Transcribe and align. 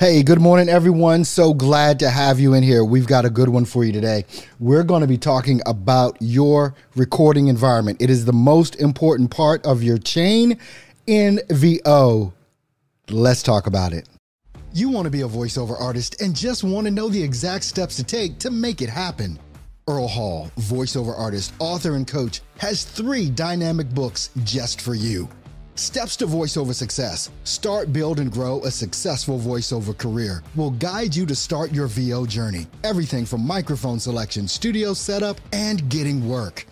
Hey, 0.00 0.22
good 0.22 0.40
morning, 0.40 0.70
everyone. 0.70 1.24
So 1.24 1.52
glad 1.52 1.98
to 1.98 2.08
have 2.08 2.40
you 2.40 2.54
in 2.54 2.62
here. 2.62 2.82
We've 2.82 3.06
got 3.06 3.26
a 3.26 3.28
good 3.28 3.50
one 3.50 3.66
for 3.66 3.84
you 3.84 3.92
today. 3.92 4.24
We're 4.58 4.82
going 4.82 5.02
to 5.02 5.06
be 5.06 5.18
talking 5.18 5.60
about 5.66 6.16
your 6.20 6.74
recording 6.96 7.48
environment. 7.48 8.00
It 8.00 8.08
is 8.08 8.24
the 8.24 8.32
most 8.32 8.76
important 8.76 9.30
part 9.30 9.62
of 9.66 9.82
your 9.82 9.98
chain 9.98 10.56
in 11.06 11.38
VO. 11.50 12.32
Let's 13.10 13.42
talk 13.42 13.66
about 13.66 13.92
it. 13.92 14.08
You 14.72 14.88
want 14.88 15.04
to 15.04 15.10
be 15.10 15.20
a 15.20 15.28
voiceover 15.28 15.78
artist 15.78 16.22
and 16.22 16.34
just 16.34 16.64
want 16.64 16.86
to 16.86 16.90
know 16.90 17.10
the 17.10 17.22
exact 17.22 17.64
steps 17.64 17.96
to 17.96 18.02
take 18.02 18.38
to 18.38 18.50
make 18.50 18.80
it 18.80 18.88
happen. 18.88 19.38
Earl 19.86 20.08
Hall, 20.08 20.50
voiceover 20.60 21.14
artist, 21.18 21.52
author, 21.58 21.96
and 21.96 22.06
coach, 22.06 22.40
has 22.56 22.84
three 22.84 23.28
dynamic 23.28 23.90
books 23.90 24.30
just 24.44 24.80
for 24.80 24.94
you. 24.94 25.28
Steps 25.80 26.14
to 26.16 26.26
voiceover 26.26 26.74
success. 26.74 27.30
Start, 27.44 27.90
build, 27.90 28.20
and 28.20 28.30
grow 28.30 28.62
a 28.64 28.70
successful 28.70 29.38
voiceover 29.38 29.96
career 29.96 30.42
will 30.54 30.72
guide 30.72 31.16
you 31.16 31.24
to 31.24 31.34
start 31.34 31.72
your 31.72 31.86
VO 31.86 32.26
journey. 32.26 32.66
Everything 32.84 33.24
from 33.24 33.46
microphone 33.46 33.98
selection, 33.98 34.46
studio 34.46 34.92
setup, 34.92 35.40
and 35.54 35.88
getting 35.88 36.28
work. 36.28 36.66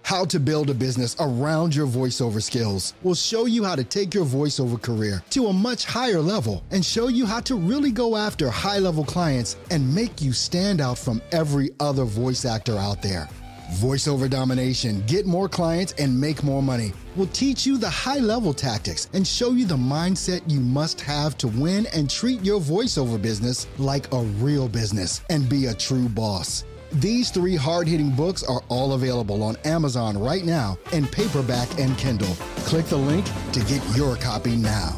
How 0.00 0.24
to 0.24 0.40
build 0.40 0.70
a 0.70 0.74
business 0.74 1.14
around 1.20 1.74
your 1.74 1.86
voiceover 1.86 2.42
skills 2.42 2.94
will 3.02 3.14
show 3.14 3.44
you 3.44 3.64
how 3.64 3.76
to 3.76 3.84
take 3.84 4.14
your 4.14 4.24
voiceover 4.24 4.80
career 4.80 5.22
to 5.30 5.48
a 5.48 5.52
much 5.52 5.84
higher 5.84 6.20
level 6.20 6.64
and 6.70 6.82
show 6.82 7.08
you 7.08 7.26
how 7.26 7.40
to 7.40 7.56
really 7.56 7.90
go 7.90 8.16
after 8.16 8.48
high 8.48 8.78
level 8.78 9.04
clients 9.04 9.58
and 9.70 9.94
make 9.94 10.22
you 10.22 10.32
stand 10.32 10.80
out 10.80 10.96
from 10.96 11.20
every 11.32 11.70
other 11.80 12.04
voice 12.04 12.46
actor 12.46 12.78
out 12.78 13.02
there. 13.02 13.28
Voiceover 13.74 14.28
Domination, 14.28 15.02
get 15.06 15.26
more 15.26 15.48
clients 15.48 15.92
and 15.98 16.18
make 16.20 16.42
more 16.42 16.62
money, 16.62 16.92
We'll 17.16 17.28
teach 17.28 17.64
you 17.64 17.78
the 17.78 17.90
high 17.90 18.18
level 18.18 18.52
tactics 18.52 19.08
and 19.12 19.26
show 19.26 19.52
you 19.52 19.66
the 19.66 19.76
mindset 19.76 20.42
you 20.50 20.58
must 20.58 21.00
have 21.02 21.38
to 21.38 21.48
win 21.48 21.86
and 21.94 22.10
treat 22.10 22.42
your 22.42 22.60
voiceover 22.60 23.22
business 23.22 23.68
like 23.78 24.12
a 24.12 24.22
real 24.40 24.68
business 24.68 25.20
and 25.30 25.48
be 25.48 25.66
a 25.66 25.74
true 25.74 26.08
boss. 26.08 26.64
These 26.94 27.30
three 27.30 27.54
hard 27.54 27.86
hitting 27.86 28.10
books 28.10 28.42
are 28.42 28.62
all 28.68 28.94
available 28.94 29.42
on 29.44 29.56
Amazon 29.64 30.18
right 30.18 30.44
now 30.44 30.76
in 30.92 31.06
paperback 31.06 31.68
and 31.78 31.96
Kindle. 31.98 32.34
Click 32.66 32.86
the 32.86 32.96
link 32.96 33.26
to 33.52 33.60
get 33.60 33.82
your 33.96 34.16
copy 34.16 34.56
now. 34.56 34.96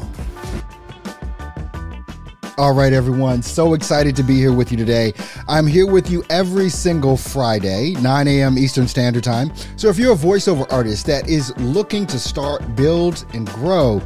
All 2.59 2.73
right, 2.73 2.91
everyone. 2.91 3.43
So 3.43 3.75
excited 3.75 4.15
to 4.15 4.23
be 4.23 4.33
here 4.33 4.51
with 4.51 4.71
you 4.71 4.77
today. 4.77 5.13
I'm 5.47 5.67
here 5.67 5.85
with 5.85 6.09
you 6.09 6.23
every 6.31 6.69
single 6.69 7.15
Friday, 7.15 7.93
9 8.01 8.27
a.m. 8.27 8.57
Eastern 8.57 8.87
Standard 8.87 9.23
Time. 9.23 9.55
So 9.75 9.89
if 9.89 9.99
you're 9.99 10.13
a 10.13 10.17
voiceover 10.17 10.65
artist 10.73 11.05
that 11.05 11.29
is 11.29 11.55
looking 11.57 12.07
to 12.07 12.17
start, 12.17 12.75
build, 12.75 13.27
and 13.33 13.45
grow 13.45 14.01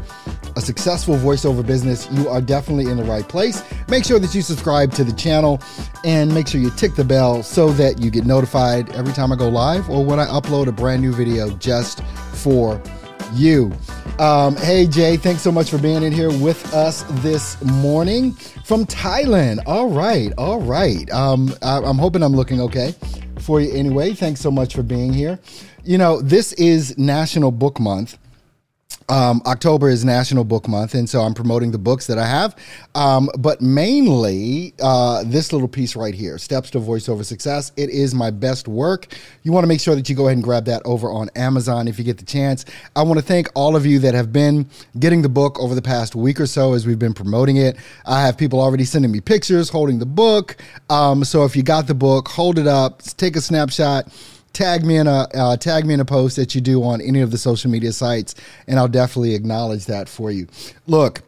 a 0.57 0.59
successful 0.59 1.16
voiceover 1.16 1.66
business, 1.66 2.12
you 2.12 2.28
are 2.28 2.41
definitely 2.41 2.91
in 2.91 2.97
the 2.97 3.06
right 3.06 3.28
place. 3.29 3.63
Make 3.88 4.03
sure 4.03 4.19
that 4.19 4.35
you 4.35 4.41
subscribe 4.41 4.91
to 4.95 5.06
the 5.06 5.13
channel 5.13 5.62
and 6.03 6.33
make 6.33 6.50
sure 6.50 6.59
you 6.59 6.72
tick 6.72 6.95
the 6.95 7.06
bell 7.06 7.44
so 7.44 7.72
that 7.72 8.00
you 8.00 8.12
get 8.12 8.25
notified 8.25 8.89
every 8.89 9.13
time 9.13 9.31
I 9.31 9.38
go 9.38 9.47
live 9.47 9.89
or 9.89 10.03
when 10.03 10.19
I 10.19 10.25
upload 10.25 10.68
a 10.68 10.73
brand 10.73 11.01
new 11.01 11.13
video 11.13 11.51
just 11.51 12.03
for 12.33 12.81
you. 13.34 13.72
Um, 14.19 14.56
hey, 14.58 14.88
Jay, 14.88 15.18
thanks 15.18 15.42
so 15.42 15.52
much 15.52 15.69
for 15.69 15.78
being 15.78 16.03
in 16.03 16.12
here 16.12 16.31
with 16.40 16.74
us 16.74 17.03
this 17.22 17.62
morning 17.64 18.34
from 18.66 18.86
Thailand. 18.86 19.59
All 19.66 19.90
right, 19.90 20.31
all 20.38 20.62
right. 20.62 21.09
Um, 21.12 21.53
I, 21.62 21.78
I'm 21.78 21.97
hoping 21.97 22.24
I'm 22.24 22.34
looking 22.34 22.62
okay 22.62 22.94
for 23.40 23.62
you 23.62 23.74
anyway. 23.74 24.14
Thanks 24.14 24.42
so 24.42 24.52
much 24.52 24.75
for 24.75 24.84
being 24.84 25.14
here. 25.14 25.40
You 25.84 25.97
know, 25.97 26.22
this 26.22 26.53
is 26.53 26.97
National 26.97 27.52
Book 27.52 27.80
Month. 27.80 28.18
Um, 29.09 29.41
October 29.46 29.90
is 29.90 30.06
National 30.06 30.44
Book 30.44 30.68
Month, 30.68 30.94
and 30.94 31.09
so 31.09 31.22
I'm 31.22 31.34
promoting 31.34 31.72
the 31.72 31.78
books 31.78 32.07
that 32.07 32.18
I 32.18 32.25
have. 32.25 32.56
Um, 32.96 33.29
but 33.38 33.62
mainly, 33.62 34.74
uh, 34.81 35.24
this 35.25 35.52
little 35.52 35.68
piece 35.68 35.96
right 35.96 36.13
here 36.13 36.38
Steps 36.38 36.69
to 36.72 36.79
Voiceover 36.79 37.25
Success. 37.25 37.72
It 37.75 37.90
is 37.90 38.16
my 38.16 38.31
best 38.31 38.68
work. 38.68 39.07
You 39.44 39.51
want 39.51 39.63
to 39.63 39.68
make 39.68 39.81
sure 39.81 39.96
that 39.96 40.09
you 40.09 40.16
go 40.16 40.28
ahead 40.28 40.38
and 40.38 40.44
grab 40.44 40.66
that 40.66 40.81
over 40.85 41.12
on 41.12 41.30
Amazon 41.35 41.88
if 41.88 41.97
you 41.97 42.06
get 42.06 42.18
the 42.18 42.25
chance. 42.25 42.66
I 42.96 43.03
want 43.03 43.19
to 43.19 43.25
thank 43.25 43.47
all 43.56 43.75
of 43.75 43.85
you 43.85 44.00
that 44.00 44.13
have 44.13 44.31
been 44.31 44.69
getting 45.00 45.22
the 45.22 45.30
book 45.30 45.59
over 45.59 45.75
the 45.75 45.81
past 45.81 46.16
week 46.16 46.40
or 46.40 46.47
so 46.47 46.74
as 46.74 46.88
we've 46.88 47.00
been 47.00 47.13
promoting 47.13 47.57
it. 47.57 47.78
I 48.06 48.22
have 48.22 48.38
people 48.38 48.62
already 48.62 48.85
sending 48.85 49.12
me 49.12 49.19
pictures 49.19 49.69
holding 49.69 50.00
the 50.00 50.06
book. 50.06 50.57
Um, 50.90 51.24
so 51.24 51.44
if 51.44 51.56
you 51.56 51.63
got 51.63 51.88
the 51.88 51.96
book, 51.96 52.28
hold 52.28 52.57
it 52.57 52.68
up, 52.68 53.01
take 53.01 53.35
a 53.35 53.41
snapshot 53.41 54.07
tag 54.53 54.85
me 54.85 54.97
in 54.97 55.07
a 55.07 55.28
uh, 55.34 55.57
tag 55.57 55.85
me 55.85 55.94
in 55.94 56.00
a 56.00 56.06
post 56.06 56.35
that 56.35 56.56
you 56.56 56.62
do 56.62 56.84
on 56.84 57.01
any 57.01 57.22
of 57.22 57.31
the 57.31 57.38
social 57.38 57.72
media 57.72 57.91
sites, 57.91 58.35
and 58.67 58.79
I'll 58.79 58.88
definitely 58.88 59.35
acknowledge 59.35 59.85
that 59.85 60.09
for 60.09 60.31
you. 60.31 60.47
Look, 60.88 61.22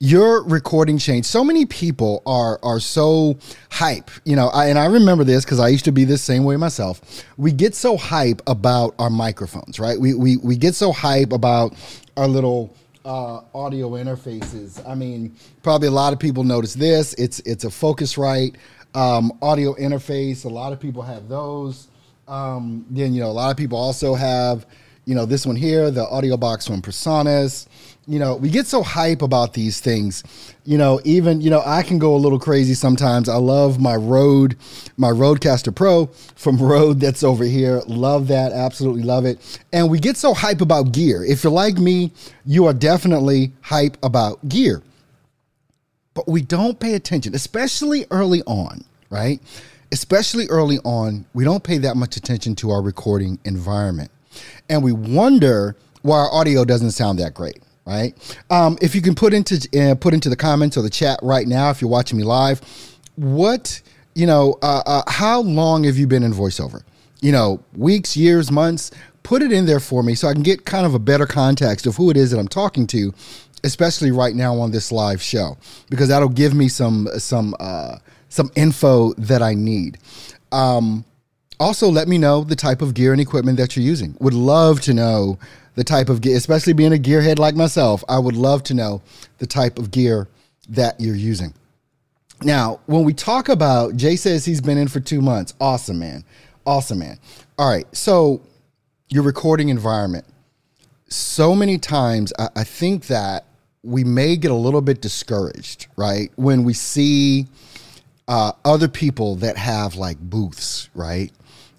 your 0.00 0.42
recording 0.44 0.96
changed. 0.96 1.28
So 1.28 1.44
many 1.44 1.66
people 1.66 2.22
are 2.24 2.58
are 2.62 2.80
so 2.80 3.36
hype, 3.70 4.10
you 4.24 4.34
know. 4.34 4.48
I, 4.48 4.66
and 4.66 4.78
I 4.78 4.86
remember 4.86 5.24
this 5.24 5.44
because 5.44 5.60
I 5.60 5.68
used 5.68 5.84
to 5.84 5.92
be 5.92 6.04
this 6.04 6.22
same 6.22 6.44
way 6.44 6.56
myself. 6.56 7.00
We 7.36 7.52
get 7.52 7.74
so 7.74 7.96
hype 7.96 8.40
about 8.46 8.94
our 8.98 9.10
microphones, 9.10 9.78
right? 9.78 10.00
We 10.00 10.14
we 10.14 10.38
we 10.38 10.56
get 10.56 10.74
so 10.74 10.92
hype 10.92 11.32
about 11.32 11.74
our 12.16 12.26
little 12.26 12.74
uh, 13.04 13.42
audio 13.54 13.90
interfaces. 13.90 14.86
I 14.88 14.94
mean, 14.94 15.36
probably 15.62 15.88
a 15.88 15.92
lot 15.92 16.12
of 16.12 16.18
people 16.18 16.44
notice 16.44 16.74
this. 16.74 17.14
It's 17.14 17.40
it's 17.40 17.64
a 17.64 17.68
Focusrite 17.68 18.56
um, 18.94 19.32
audio 19.42 19.74
interface. 19.74 20.46
A 20.46 20.48
lot 20.48 20.72
of 20.72 20.80
people 20.80 21.02
have 21.02 21.28
those. 21.28 21.88
Um, 22.30 22.86
then 22.88 23.12
you 23.12 23.20
know 23.20 23.28
a 23.28 23.32
lot 23.32 23.50
of 23.50 23.56
people 23.56 23.76
also 23.76 24.14
have 24.14 24.64
you 25.04 25.16
know 25.16 25.26
this 25.26 25.44
one 25.44 25.56
here, 25.56 25.90
the 25.90 26.06
audio 26.08 26.36
box 26.36 26.66
from 26.66 26.80
PreSonus. 26.80 27.66
You 28.06 28.18
know, 28.18 28.36
we 28.36 28.48
get 28.48 28.66
so 28.66 28.82
hype 28.82 29.22
about 29.22 29.52
these 29.52 29.80
things. 29.80 30.22
You 30.64 30.78
know, 30.78 31.00
even 31.04 31.40
you 31.40 31.50
know 31.50 31.62
I 31.66 31.82
can 31.82 31.98
go 31.98 32.14
a 32.14 32.16
little 32.16 32.38
crazy 32.38 32.74
sometimes. 32.74 33.28
I 33.28 33.34
love 33.34 33.80
my 33.80 33.96
Rode, 33.96 34.56
my 34.96 35.10
Rodecaster 35.10 35.74
Pro 35.74 36.06
from 36.36 36.56
Rode 36.62 37.00
that's 37.00 37.24
over 37.24 37.42
here. 37.42 37.82
Love 37.88 38.28
that, 38.28 38.52
absolutely 38.52 39.02
love 39.02 39.24
it. 39.24 39.60
And 39.72 39.90
we 39.90 39.98
get 39.98 40.16
so 40.16 40.32
hype 40.32 40.60
about 40.60 40.92
gear. 40.92 41.24
If 41.24 41.42
you're 41.42 41.52
like 41.52 41.78
me, 41.78 42.12
you 42.46 42.66
are 42.66 42.74
definitely 42.74 43.50
hype 43.62 43.96
about 44.04 44.48
gear. 44.48 44.82
But 46.14 46.28
we 46.28 46.42
don't 46.42 46.78
pay 46.78 46.94
attention, 46.94 47.34
especially 47.34 48.06
early 48.12 48.42
on, 48.42 48.84
right? 49.10 49.40
Especially 49.92 50.46
early 50.48 50.78
on, 50.84 51.26
we 51.34 51.44
don't 51.44 51.62
pay 51.62 51.78
that 51.78 51.96
much 51.96 52.16
attention 52.16 52.54
to 52.56 52.70
our 52.70 52.82
recording 52.82 53.38
environment. 53.44 54.10
And 54.68 54.82
we 54.82 54.92
wonder 54.92 55.76
why 56.02 56.18
our 56.18 56.32
audio 56.32 56.64
doesn't 56.64 56.92
sound 56.92 57.18
that 57.18 57.34
great, 57.34 57.62
right? 57.84 58.14
Um, 58.50 58.78
if 58.80 58.94
you 58.94 59.02
can 59.02 59.14
put 59.14 59.34
into 59.34 59.68
uh, 59.78 59.94
put 59.96 60.14
into 60.14 60.28
the 60.28 60.36
comments 60.36 60.76
or 60.76 60.82
the 60.82 60.90
chat 60.90 61.18
right 61.22 61.46
now, 61.46 61.70
if 61.70 61.80
you're 61.80 61.90
watching 61.90 62.18
me 62.18 62.24
live, 62.24 62.60
what 63.16 63.82
you 64.14 64.26
know, 64.26 64.58
uh, 64.62 64.82
uh, 64.86 65.02
how 65.08 65.40
long 65.40 65.84
have 65.84 65.96
you 65.96 66.06
been 66.06 66.22
in 66.22 66.32
voiceover? 66.32 66.82
You 67.20 67.32
know, 67.32 67.62
weeks, 67.76 68.16
years, 68.16 68.50
months. 68.50 68.90
Put 69.22 69.42
it 69.42 69.52
in 69.52 69.66
there 69.66 69.80
for 69.80 70.02
me 70.02 70.14
so 70.14 70.28
I 70.28 70.32
can 70.32 70.42
get 70.42 70.64
kind 70.64 70.86
of 70.86 70.94
a 70.94 70.98
better 70.98 71.26
context 71.26 71.86
of 71.86 71.96
who 71.96 72.10
it 72.10 72.16
is 72.16 72.30
that 72.30 72.38
I'm 72.38 72.48
talking 72.48 72.86
to, 72.88 73.12
especially 73.64 74.10
right 74.10 74.34
now 74.34 74.58
on 74.58 74.70
this 74.70 74.90
live 74.90 75.20
show, 75.20 75.58
because 75.90 76.08
that'll 76.08 76.30
give 76.30 76.54
me 76.54 76.68
some 76.68 77.06
some 77.18 77.54
uh, 77.60 77.98
some 78.30 78.50
info 78.56 79.12
that 79.14 79.42
I 79.42 79.52
need. 79.52 79.98
Um, 80.50 81.04
also, 81.58 81.88
let 81.88 82.08
me 82.08 82.16
know 82.16 82.42
the 82.42 82.56
type 82.56 82.80
of 82.80 82.94
gear 82.94 83.12
and 83.12 83.20
equipment 83.20 83.58
that 83.58 83.76
you're 83.76 83.84
using. 83.84 84.16
Would 84.20 84.32
love 84.32 84.80
to 84.82 84.94
know 84.94 85.38
the 85.74 85.84
type 85.84 86.08
of 86.08 86.22
gear, 86.22 86.36
especially 86.36 86.72
being 86.72 86.94
a 86.94 86.96
gearhead 86.96 87.38
like 87.38 87.54
myself. 87.54 88.02
I 88.08 88.18
would 88.18 88.36
love 88.36 88.62
to 88.64 88.74
know 88.74 89.02
the 89.38 89.46
type 89.46 89.78
of 89.78 89.90
gear 89.90 90.28
that 90.70 90.98
you're 90.98 91.14
using. 91.14 91.52
Now, 92.42 92.80
when 92.86 93.04
we 93.04 93.12
talk 93.12 93.50
about, 93.50 93.96
Jay 93.96 94.16
says 94.16 94.46
he's 94.46 94.62
been 94.62 94.78
in 94.78 94.88
for 94.88 95.00
two 95.00 95.20
months. 95.20 95.52
Awesome, 95.60 95.98
man. 95.98 96.24
Awesome, 96.64 97.00
man. 97.00 97.18
All 97.58 97.68
right. 97.68 97.86
So, 97.94 98.40
your 99.10 99.22
recording 99.22 99.68
environment. 99.68 100.24
So 101.08 101.54
many 101.54 101.76
times, 101.76 102.32
I, 102.38 102.48
I 102.56 102.64
think 102.64 103.08
that 103.08 103.44
we 103.82 104.04
may 104.04 104.36
get 104.36 104.50
a 104.50 104.54
little 104.54 104.80
bit 104.80 105.02
discouraged, 105.02 105.88
right? 105.96 106.30
When 106.36 106.64
we 106.64 106.72
see, 106.72 107.46
uh, 108.30 108.52
other 108.64 108.86
people 108.86 109.34
that 109.34 109.56
have 109.56 109.96
like 109.96 110.16
booths, 110.20 110.88
right? 110.94 111.32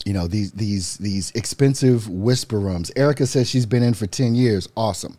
You 0.05 0.11
know 0.11 0.27
these 0.27 0.51
these 0.51 0.97
these 0.97 1.31
expensive 1.31 2.09
whisper 2.09 2.59
rooms. 2.59 2.91
Erica 2.97 3.25
says 3.25 3.49
she's 3.49 3.65
been 3.65 3.81
in 3.81 3.93
for 3.93 4.05
ten 4.05 4.35
years. 4.35 4.67
Awesome. 4.75 5.17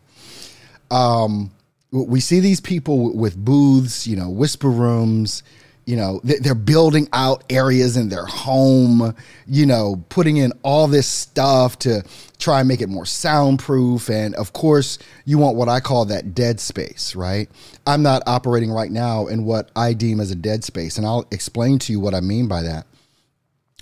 Um, 0.91 1.51
we 1.91 2.19
see 2.19 2.39
these 2.39 2.61
people 2.61 3.15
with 3.15 3.35
booths, 3.35 4.05
you 4.05 4.15
know, 4.15 4.29
whisper 4.29 4.69
rooms, 4.69 5.41
you 5.85 5.95
know 5.95 6.21
they're 6.23 6.55
building 6.55 7.07
out 7.13 7.43
areas 7.49 7.97
in 7.97 8.09
their 8.09 8.25
home 8.25 9.13
you 9.45 9.65
know 9.65 10.03
putting 10.09 10.37
in 10.37 10.53
all 10.63 10.87
this 10.87 11.07
stuff 11.07 11.77
to 11.79 12.03
try 12.39 12.59
and 12.59 12.67
make 12.67 12.81
it 12.81 12.89
more 12.89 13.05
soundproof. 13.05 14.09
And 14.09 14.35
of 14.35 14.53
course 14.53 14.99
you 15.25 15.37
want 15.37 15.55
what 15.55 15.69
i 15.69 15.79
call 15.79 16.05
that 16.05 16.33
dead 16.33 16.59
space 16.59 17.15
right? 17.15 17.49
I'm 17.85 18.03
not 18.03 18.23
operating 18.27 18.71
right 18.71 18.91
now 18.91 19.27
in 19.27 19.45
what 19.45 19.71
i 19.75 19.93
deem 19.93 20.19
as 20.19 20.31
a 20.31 20.35
dead 20.35 20.63
space. 20.63 20.97
And 20.97 21.05
i'll 21.07 21.25
explain 21.31 21.79
to 21.79 21.91
you 21.91 21.99
what 21.99 22.13
i 22.13 22.21
mean 22.21 22.47
by 22.47 22.61
that 22.63 22.85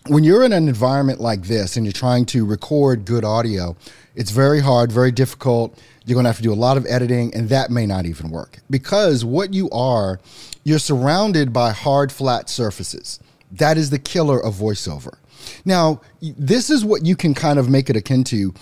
when 0.08 0.24
you're 0.24 0.44
in 0.44 0.54
an 0.54 0.68
environment 0.68 1.20
like 1.20 1.44
this 1.44 1.78
and 1.78 1.86
you're 1.86 1.94
trying 1.94 2.26
to 2.28 2.46
record 2.46 3.06
good 3.06 3.24
audio, 3.24 3.76
it's 4.16 4.32
very 4.32 4.60
hard, 4.60 4.92
very 4.92 5.12
difficult. 5.12 5.80
You're 6.06 6.16
going 6.16 6.24
to 6.24 6.30
have 6.30 6.38
to 6.38 6.44
do 6.44 6.52
a 6.52 6.56
lot 6.56 6.78
of 6.78 6.86
editing, 6.88 7.34
and 7.36 7.50
that 7.50 7.70
may 7.70 7.86
not 7.86 8.06
even 8.06 8.30
work 8.32 8.58
because 8.70 9.24
what 9.24 9.54
you 9.54 9.70
are, 9.70 10.20
you're 10.64 10.80
surrounded 10.80 11.54
by 11.54 11.72
hard, 11.72 12.12
flat 12.12 12.50
surfaces. 12.50 13.20
That 13.52 13.78
is 13.78 13.90
the 13.90 14.00
killer 14.00 14.44
of 14.44 14.56
voiceover. 14.56 15.18
Now, 15.66 16.02
this 16.22 16.70
is 16.70 16.84
what 16.84 17.06
you 17.06 17.16
can 17.16 17.34
kind 17.34 17.60
of 17.60 17.70
make 17.70 17.90
it 17.90 17.96
akin 17.96 18.24
to. 18.26 18.54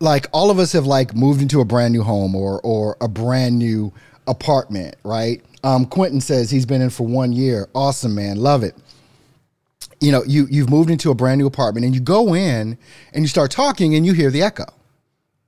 Like 0.00 0.26
all 0.32 0.50
of 0.50 0.58
us 0.58 0.72
have 0.72 0.86
like 0.86 1.14
moved 1.14 1.42
into 1.42 1.60
a 1.60 1.64
brand 1.64 1.92
new 1.92 2.02
home 2.02 2.36
or 2.36 2.60
or 2.62 2.96
a 3.00 3.08
brand 3.08 3.58
new 3.58 3.92
apartment, 4.28 4.94
right? 5.02 5.42
Um, 5.64 5.86
Quentin 5.86 6.20
says 6.20 6.50
he's 6.50 6.66
been 6.66 6.80
in 6.80 6.90
for 6.90 7.06
one 7.06 7.32
year. 7.32 7.68
Awesome, 7.74 8.14
man. 8.14 8.36
Love 8.36 8.62
it 8.62 8.76
you 10.00 10.12
know, 10.12 10.22
you 10.24 10.46
you've 10.50 10.70
moved 10.70 10.90
into 10.90 11.10
a 11.10 11.14
brand 11.14 11.38
new 11.38 11.46
apartment 11.46 11.84
and 11.84 11.94
you 11.94 12.00
go 12.00 12.34
in 12.34 12.78
and 13.12 13.24
you 13.24 13.28
start 13.28 13.50
talking 13.50 13.94
and 13.94 14.06
you 14.06 14.12
hear 14.12 14.30
the 14.30 14.42
echo, 14.42 14.66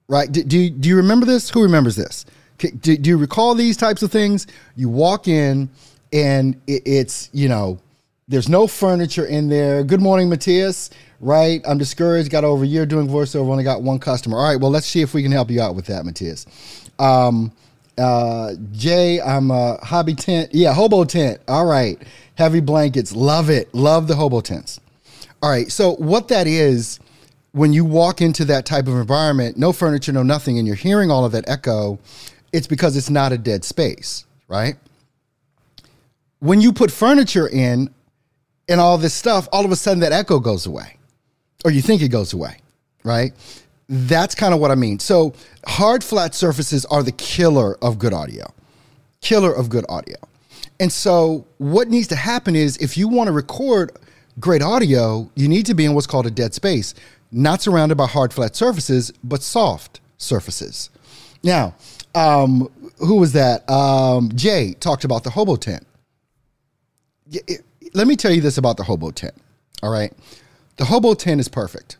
right? 0.08 0.30
Do, 0.30 0.42
do, 0.42 0.58
you, 0.58 0.70
do 0.70 0.88
you 0.88 0.96
remember 0.96 1.26
this? 1.26 1.50
Who 1.50 1.62
remembers 1.62 1.96
this? 1.96 2.26
Do, 2.58 2.96
do 2.96 3.10
you 3.10 3.16
recall 3.16 3.54
these 3.54 3.76
types 3.76 4.02
of 4.02 4.12
things? 4.12 4.46
You 4.76 4.88
walk 4.88 5.28
in 5.28 5.70
and 6.12 6.60
it, 6.66 6.82
it's, 6.84 7.30
you 7.32 7.48
know, 7.48 7.78
there's 8.28 8.48
no 8.48 8.66
furniture 8.66 9.24
in 9.24 9.48
there. 9.48 9.82
Good 9.82 10.00
morning, 10.00 10.28
Matthias. 10.28 10.90
Right? 11.20 11.60
I'm 11.68 11.76
discouraged. 11.76 12.30
Got 12.30 12.44
over 12.44 12.64
a 12.64 12.66
year 12.66 12.86
doing 12.86 13.06
voiceover. 13.06 13.50
Only 13.50 13.64
got 13.64 13.82
one 13.82 13.98
customer. 13.98 14.38
All 14.38 14.48
right. 14.48 14.58
Well, 14.58 14.70
let's 14.70 14.86
see 14.86 15.02
if 15.02 15.12
we 15.12 15.22
can 15.22 15.32
help 15.32 15.50
you 15.50 15.60
out 15.60 15.74
with 15.74 15.86
that, 15.86 16.04
Matthias. 16.06 16.46
Um, 16.98 17.52
uh, 18.00 18.54
Jay, 18.72 19.20
I'm 19.20 19.50
a 19.50 19.76
hobby 19.84 20.14
tent. 20.14 20.50
Yeah, 20.52 20.72
hobo 20.74 21.04
tent. 21.04 21.40
All 21.46 21.66
right 21.66 22.02
heavy 22.40 22.60
blankets. 22.60 23.14
Love 23.14 23.50
it. 23.50 23.72
Love 23.74 24.08
the 24.08 24.16
hobo 24.16 24.40
tents. 24.40 24.80
All 25.42 25.50
right. 25.50 25.70
So, 25.70 25.94
what 25.96 26.28
that 26.28 26.46
is, 26.46 26.98
when 27.52 27.74
you 27.74 27.84
walk 27.84 28.22
into 28.22 28.46
that 28.46 28.64
type 28.64 28.86
of 28.88 28.94
environment, 28.94 29.58
no 29.58 29.72
furniture, 29.72 30.10
no 30.12 30.22
nothing, 30.22 30.58
and 30.58 30.66
you're 30.66 30.76
hearing 30.76 31.10
all 31.10 31.24
of 31.26 31.32
that 31.32 31.48
echo, 31.48 31.98
it's 32.52 32.66
because 32.66 32.96
it's 32.96 33.10
not 33.10 33.32
a 33.32 33.38
dead 33.38 33.64
space, 33.64 34.24
right? 34.48 34.76
When 36.38 36.62
you 36.62 36.72
put 36.72 36.90
furniture 36.90 37.46
in 37.46 37.92
and 38.68 38.80
all 38.80 38.96
this 38.96 39.12
stuff, 39.12 39.46
all 39.52 39.64
of 39.66 39.70
a 39.70 39.76
sudden 39.76 40.00
that 40.00 40.12
echo 40.12 40.38
goes 40.40 40.64
away, 40.64 40.96
or 41.64 41.70
you 41.70 41.82
think 41.82 42.00
it 42.00 42.08
goes 42.08 42.32
away, 42.32 42.56
right? 43.04 43.32
That's 43.92 44.36
kind 44.36 44.54
of 44.54 44.60
what 44.60 44.70
I 44.70 44.76
mean. 44.76 45.00
So, 45.00 45.34
hard, 45.66 46.04
flat 46.04 46.36
surfaces 46.36 46.84
are 46.86 47.02
the 47.02 47.10
killer 47.10 47.76
of 47.82 47.98
good 47.98 48.12
audio. 48.12 48.46
Killer 49.20 49.52
of 49.52 49.68
good 49.68 49.84
audio. 49.88 50.16
And 50.78 50.92
so, 50.92 51.44
what 51.58 51.88
needs 51.88 52.06
to 52.08 52.16
happen 52.16 52.54
is 52.54 52.76
if 52.76 52.96
you 52.96 53.08
want 53.08 53.26
to 53.26 53.32
record 53.32 53.90
great 54.38 54.62
audio, 54.62 55.28
you 55.34 55.48
need 55.48 55.66
to 55.66 55.74
be 55.74 55.84
in 55.84 55.94
what's 55.94 56.06
called 56.06 56.26
a 56.26 56.30
dead 56.30 56.54
space, 56.54 56.94
not 57.32 57.62
surrounded 57.62 57.96
by 57.96 58.06
hard, 58.06 58.32
flat 58.32 58.54
surfaces, 58.54 59.12
but 59.24 59.42
soft 59.42 60.00
surfaces. 60.18 60.90
Now, 61.42 61.74
um, 62.14 62.70
who 62.98 63.16
was 63.16 63.32
that? 63.32 63.68
Um, 63.68 64.30
Jay 64.36 64.74
talked 64.74 65.02
about 65.02 65.24
the 65.24 65.30
hobo 65.30 65.56
tent. 65.56 65.84
let 67.92 68.06
me 68.06 68.14
tell 68.14 68.30
you 68.30 68.40
this 68.40 68.56
about 68.56 68.76
the 68.76 68.84
hobo 68.84 69.10
tent. 69.10 69.34
All 69.82 69.90
right. 69.90 70.12
The 70.76 70.84
hobo 70.84 71.14
tent 71.14 71.40
is 71.40 71.48
perfect, 71.48 71.96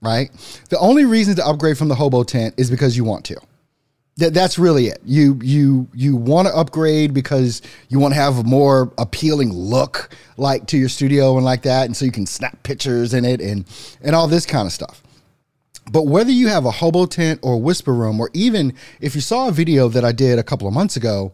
right? 0.00 0.30
The 0.70 0.78
only 0.78 1.04
reason 1.04 1.36
to 1.36 1.46
upgrade 1.46 1.78
from 1.78 1.88
the 1.88 1.94
hobo 1.94 2.22
tent 2.22 2.54
is 2.56 2.70
because 2.70 2.96
you 2.96 3.04
want 3.04 3.24
to 3.26 3.36
that's 4.18 4.58
really 4.58 4.88
it. 4.88 4.98
You 5.04 5.38
you 5.42 5.88
you 5.94 6.16
want 6.16 6.48
to 6.48 6.54
upgrade 6.54 7.14
because 7.14 7.62
you 7.88 8.00
want 8.00 8.14
to 8.14 8.20
have 8.20 8.38
a 8.38 8.42
more 8.42 8.92
appealing 8.98 9.52
look 9.52 10.10
like 10.36 10.66
to 10.68 10.76
your 10.76 10.88
studio 10.88 11.36
and 11.36 11.44
like 11.44 11.62
that, 11.62 11.86
and 11.86 11.96
so 11.96 12.04
you 12.04 12.10
can 12.10 12.26
snap 12.26 12.60
pictures 12.64 13.14
in 13.14 13.24
it 13.24 13.40
and 13.40 13.64
and 14.02 14.16
all 14.16 14.26
this 14.26 14.44
kind 14.44 14.66
of 14.66 14.72
stuff. 14.72 15.02
But 15.90 16.02
whether 16.08 16.32
you 16.32 16.48
have 16.48 16.66
a 16.66 16.70
hobo 16.70 17.06
tent 17.06 17.40
or 17.42 17.62
whisper 17.62 17.94
room, 17.94 18.20
or 18.20 18.28
even 18.34 18.74
if 19.00 19.14
you 19.14 19.20
saw 19.20 19.48
a 19.48 19.52
video 19.52 19.88
that 19.88 20.04
I 20.04 20.12
did 20.12 20.38
a 20.38 20.42
couple 20.42 20.66
of 20.66 20.74
months 20.74 20.96
ago, 20.96 21.32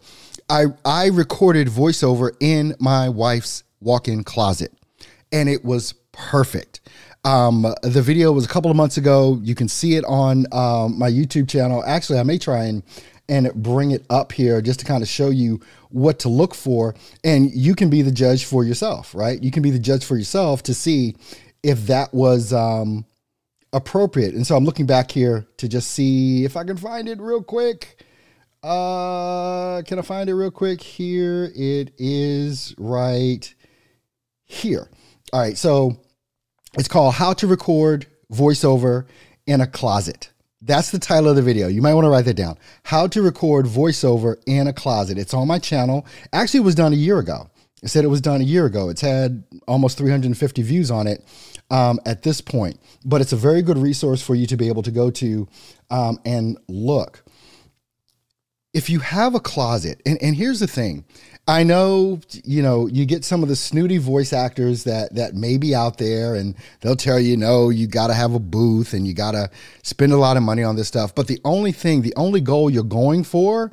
I 0.51 0.67
I 0.85 1.07
recorded 1.07 1.69
voiceover 1.69 2.33
in 2.39 2.75
my 2.79 3.09
wife's 3.09 3.65
walk-in 3.81 4.25
closet, 4.25 4.73
and 5.33 5.49
it 5.49 5.65
was 5.65 5.95
perfect. 6.13 6.81
Um, 7.25 7.75
the 7.83 8.03
video 8.03 8.33
was 8.33 8.45
a 8.45 8.49
couple 8.49 8.71
of 8.71 8.77
months 8.77 8.97
ago. 8.97 9.41
You 9.43 9.55
can 9.55 9.69
see 9.69 9.97
it 9.97 10.05
on 10.05 10.47
um, 10.53 10.99
my 10.99 11.11
YouTube 11.11 11.49
channel. 11.49 11.83
Actually, 11.87 12.19
I 12.19 12.23
may 12.23 12.39
try 12.39 12.65
and 12.65 12.83
and 13.27 13.51
bring 13.55 13.91
it 13.91 14.05
up 14.11 14.33
here 14.33 14.61
just 14.61 14.81
to 14.81 14.85
kind 14.85 15.03
of 15.03 15.09
show 15.09 15.31
you 15.31 15.59
what 15.89 16.19
to 16.19 16.29
look 16.29 16.55
for, 16.55 16.95
and 17.25 17.51
you 17.53 17.75
can 17.75 17.89
be 17.89 18.03
the 18.03 18.13
judge 18.13 18.45
for 18.45 18.65
yourself, 18.65 19.15
right? 19.15 19.43
You 19.43 19.51
can 19.51 19.63
be 19.63 19.71
the 19.71 19.79
judge 19.79 20.05
for 20.05 20.17
yourself 20.17 20.63
to 20.65 20.75
see 20.75 21.17
if 21.63 21.87
that 21.87 22.13
was 22.13 22.53
um, 22.53 23.07
appropriate. 23.73 24.35
And 24.35 24.47
so 24.47 24.57
I'm 24.57 24.67
looking 24.67 24.85
back 24.85 25.11
here 25.11 25.47
to 25.57 25.69
just 25.69 25.91
see 25.93 26.45
if 26.45 26.57
I 26.57 26.65
can 26.65 26.77
find 26.77 27.09
it 27.09 27.19
real 27.19 27.43
quick. 27.43 28.05
Uh, 28.63 29.81
can 29.83 29.99
I 29.99 30.03
find 30.03 30.29
it 30.29 30.35
real 30.35 30.51
quick? 30.51 30.83
Here 30.83 31.51
it 31.55 31.93
is, 31.97 32.75
right 32.77 33.55
here. 34.45 34.91
All 35.33 35.41
right, 35.41 35.57
so 35.57 35.99
it's 36.77 36.89
called 36.89 37.15
How 37.15 37.33
to 37.35 37.47
Record 37.47 38.07
Voiceover 38.33 39.07
in 39.47 39.61
a 39.61 39.67
Closet. 39.67 40.31
That's 40.61 40.91
the 40.91 40.99
title 40.99 41.29
of 41.29 41.37
the 41.37 41.43
video. 41.43 41.69
You 41.69 41.83
might 41.83 41.95
want 41.95 42.07
to 42.07 42.09
write 42.09 42.25
that 42.25 42.35
down. 42.35 42.57
How 42.85 43.07
to 43.09 43.21
record 43.21 43.67
voiceover 43.67 44.37
in 44.47 44.67
a 44.67 44.73
closet. 44.73 45.19
It's 45.19 45.35
on 45.35 45.47
my 45.47 45.59
channel. 45.59 46.07
Actually, 46.33 46.61
it 46.61 46.65
was 46.65 46.75
done 46.75 46.95
a 46.95 46.97
year 46.97 47.19
ago. 47.19 47.51
I 47.83 47.87
said 47.87 48.03
it 48.03 48.09
was 48.09 48.23
done 48.23 48.41
a 48.41 48.45
year 48.45 48.65
ago. 48.65 48.89
It's 48.89 49.03
had 49.03 49.45
almost 49.69 49.99
350 49.99 50.63
views 50.63 50.91
on 50.91 51.07
it 51.07 51.23
um, 51.71 52.01
at 52.07 52.23
this 52.23 52.41
point, 52.41 52.81
but 53.05 53.21
it's 53.21 53.35
a 53.35 53.37
very 53.37 53.61
good 53.61 53.77
resource 53.77 54.23
for 54.23 54.35
you 54.35 54.47
to 54.47 54.57
be 54.57 54.69
able 54.69 54.83
to 54.85 54.91
go 54.91 55.11
to 55.11 55.47
um, 55.91 56.19
and 56.25 56.57
look. 56.67 57.23
If 58.73 58.89
you 58.89 59.01
have 59.01 59.35
a 59.35 59.41
closet, 59.41 60.01
and, 60.07 60.21
and 60.23 60.35
here's 60.35 60.61
the 60.61 60.67
thing 60.67 61.05
I 61.47 61.63
know, 61.63 62.21
you 62.43 62.63
know, 62.63 62.87
you 62.87 63.05
get 63.05 63.23
some 63.23 63.43
of 63.43 63.51
the 63.51 63.57
snooty 63.57 63.99
voice 63.99 64.33
actors 64.33 64.85
that 64.85 65.15
that 65.15 65.35
may 65.35 65.59
be 65.59 65.75
out 65.75 65.99
there, 65.99 66.37
and 66.37 66.55
they'll 66.81 66.97
tell 66.97 67.21
you, 67.21 67.37
no, 67.37 67.69
you 67.69 67.87
got 67.87 68.07
to 68.07 68.15
have 68.15 68.35
a 68.35 68.39
booth 68.39 68.95
and 68.95 69.07
you 69.07 69.13
got 69.13 69.33
to 69.33 69.51
spend 69.83 70.13
a 70.13 70.17
lot 70.17 70.39
of 70.39 70.43
money 70.43 70.63
on 70.63 70.77
this 70.77 70.89
stuff. 70.89 71.15
But 71.15 71.27
the 71.27 71.41
only 71.45 71.73
thing, 71.73 72.01
the 72.01 72.15
only 72.17 72.41
goal 72.41 72.71
you're 72.71 72.83
going 72.83 73.25
for, 73.25 73.71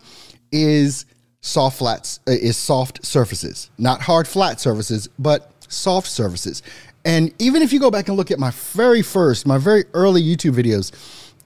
is 0.51 1.05
soft 1.39 1.77
flats, 1.77 2.19
uh, 2.27 2.31
is 2.31 2.57
soft 2.57 3.05
surfaces, 3.05 3.69
not 3.77 4.01
hard 4.01 4.27
flat 4.27 4.59
surfaces, 4.59 5.07
but 5.17 5.51
soft 5.69 6.07
surfaces. 6.07 6.63
And 7.05 7.33
even 7.39 7.61
if 7.61 7.71
you 7.71 7.79
go 7.79 7.89
back 7.89 8.09
and 8.09 8.17
look 8.17 8.31
at 8.31 8.37
my 8.39 8.51
very 8.51 9.01
first, 9.01 9.47
my 9.47 9.57
very 9.57 9.85
early 9.93 10.21
YouTube 10.21 10.53
videos, 10.53 10.91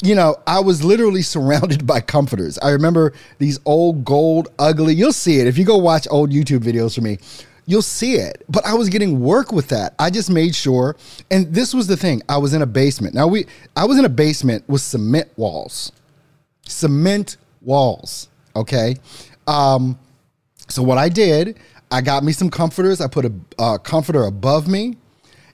you 0.01 0.15
know, 0.15 0.35
I 0.45 0.59
was 0.59 0.83
literally 0.83 1.21
surrounded 1.21 1.85
by 1.87 2.01
comforters. 2.01 2.57
I 2.59 2.71
remember 2.71 3.13
these 3.37 3.59
old 3.65 4.05
gold, 4.05 4.49
ugly, 4.59 4.93
you'll 4.93 5.13
see 5.13 5.39
it. 5.39 5.47
If 5.47 5.57
you 5.57 5.65
go 5.65 5.77
watch 5.77 6.07
old 6.11 6.31
YouTube 6.31 6.59
videos 6.59 6.95
for 6.95 7.01
me, 7.01 7.17
you'll 7.65 7.81
see 7.81 8.15
it. 8.15 8.43
But 8.49 8.65
I 8.65 8.73
was 8.73 8.89
getting 8.89 9.19
work 9.19 9.51
with 9.51 9.69
that. 9.69 9.95
I 9.97 10.09
just 10.09 10.29
made 10.29 10.55
sure. 10.55 10.95
And 11.31 11.53
this 11.53 11.73
was 11.73 11.87
the 11.87 11.97
thing 11.97 12.21
I 12.29 12.37
was 12.37 12.53
in 12.53 12.61
a 12.61 12.65
basement. 12.65 13.13
Now, 13.13 13.27
we, 13.27 13.45
I 13.75 13.85
was 13.85 13.97
in 13.97 14.05
a 14.05 14.09
basement 14.09 14.67
with 14.67 14.81
cement 14.81 15.29
walls, 15.37 15.91
cement 16.63 17.37
walls. 17.61 18.29
Okay. 18.55 18.95
Um, 19.47 19.97
so 20.67 20.81
what 20.83 20.97
I 20.97 21.09
did, 21.09 21.57
I 21.91 22.01
got 22.01 22.23
me 22.23 22.31
some 22.31 22.49
comforters. 22.49 23.01
I 23.01 23.07
put 23.07 23.25
a, 23.25 23.33
a 23.59 23.79
comforter 23.79 24.23
above 24.25 24.67
me 24.67 24.97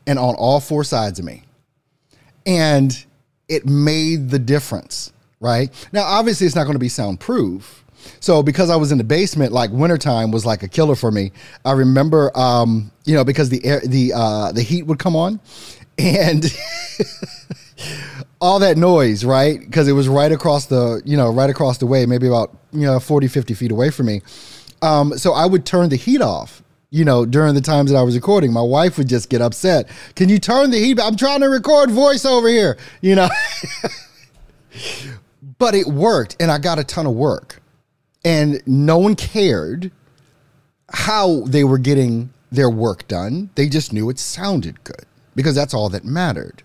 and 0.07 0.17
on 0.17 0.35
all 0.35 0.59
four 0.59 0.83
sides 0.83 1.19
of 1.19 1.25
me. 1.25 1.43
And 2.45 3.05
it 3.51 3.65
made 3.65 4.29
the 4.29 4.39
difference, 4.39 5.11
right? 5.41 5.69
Now, 5.91 6.03
obviously, 6.03 6.47
it's 6.47 6.55
not 6.55 6.63
going 6.63 6.75
to 6.75 6.79
be 6.79 6.89
soundproof. 6.89 7.83
So 8.19 8.41
because 8.41 8.69
I 8.69 8.77
was 8.77 8.91
in 8.91 8.97
the 8.97 9.03
basement, 9.03 9.51
like 9.51 9.69
wintertime 9.71 10.31
was 10.31 10.45
like 10.45 10.63
a 10.63 10.67
killer 10.67 10.95
for 10.95 11.11
me. 11.11 11.33
I 11.65 11.73
remember, 11.73 12.35
um, 12.35 12.91
you 13.05 13.13
know, 13.13 13.23
because 13.23 13.49
the 13.49 13.63
air, 13.63 13.81
the 13.85 14.13
uh, 14.15 14.51
the 14.53 14.63
heat 14.63 14.83
would 14.83 14.97
come 14.97 15.15
on, 15.15 15.39
and 15.99 16.45
all 18.41 18.59
that 18.59 18.77
noise, 18.77 19.23
right? 19.23 19.59
Because 19.59 19.87
it 19.87 19.91
was 19.91 20.07
right 20.07 20.31
across 20.31 20.65
the, 20.65 21.01
you 21.05 21.17
know, 21.17 21.29
right 21.29 21.49
across 21.49 21.77
the 21.77 21.85
way, 21.85 22.05
maybe 22.05 22.27
about 22.27 22.57
you 22.71 22.87
know 22.87 22.99
40, 22.99 23.27
50 23.27 23.53
feet 23.53 23.71
away 23.71 23.91
from 23.91 24.07
me. 24.07 24.21
Um, 24.81 25.17
so 25.17 25.33
I 25.33 25.45
would 25.45 25.65
turn 25.65 25.89
the 25.89 25.95
heat 25.95 26.21
off 26.21 26.63
you 26.91 27.05
know, 27.05 27.25
during 27.25 27.55
the 27.55 27.61
times 27.61 27.89
that 27.89 27.97
I 27.97 28.03
was 28.03 28.15
recording, 28.15 28.51
my 28.51 28.61
wife 28.61 28.97
would 28.97 29.07
just 29.07 29.29
get 29.29 29.41
upset. 29.41 29.87
Can 30.15 30.27
you 30.27 30.37
turn 30.39 30.71
the 30.71 30.77
heat? 30.77 30.99
I'm 30.99 31.15
trying 31.15 31.39
to 31.39 31.47
record 31.47 31.89
voice 31.89 32.25
over 32.25 32.49
here, 32.49 32.77
you 32.99 33.15
know. 33.15 33.29
but 35.57 35.73
it 35.73 35.87
worked, 35.87 36.35
and 36.39 36.51
I 36.51 36.59
got 36.59 36.79
a 36.79 36.83
ton 36.83 37.07
of 37.07 37.13
work, 37.13 37.61
and 38.25 38.61
no 38.67 38.97
one 38.97 39.15
cared 39.15 39.91
how 40.93 41.45
they 41.45 41.63
were 41.63 41.77
getting 41.77 42.33
their 42.51 42.69
work 42.69 43.07
done. 43.07 43.49
They 43.55 43.69
just 43.69 43.93
knew 43.93 44.09
it 44.09 44.19
sounded 44.19 44.83
good 44.83 45.05
because 45.33 45.55
that's 45.55 45.73
all 45.73 45.87
that 45.89 46.03
mattered. 46.03 46.61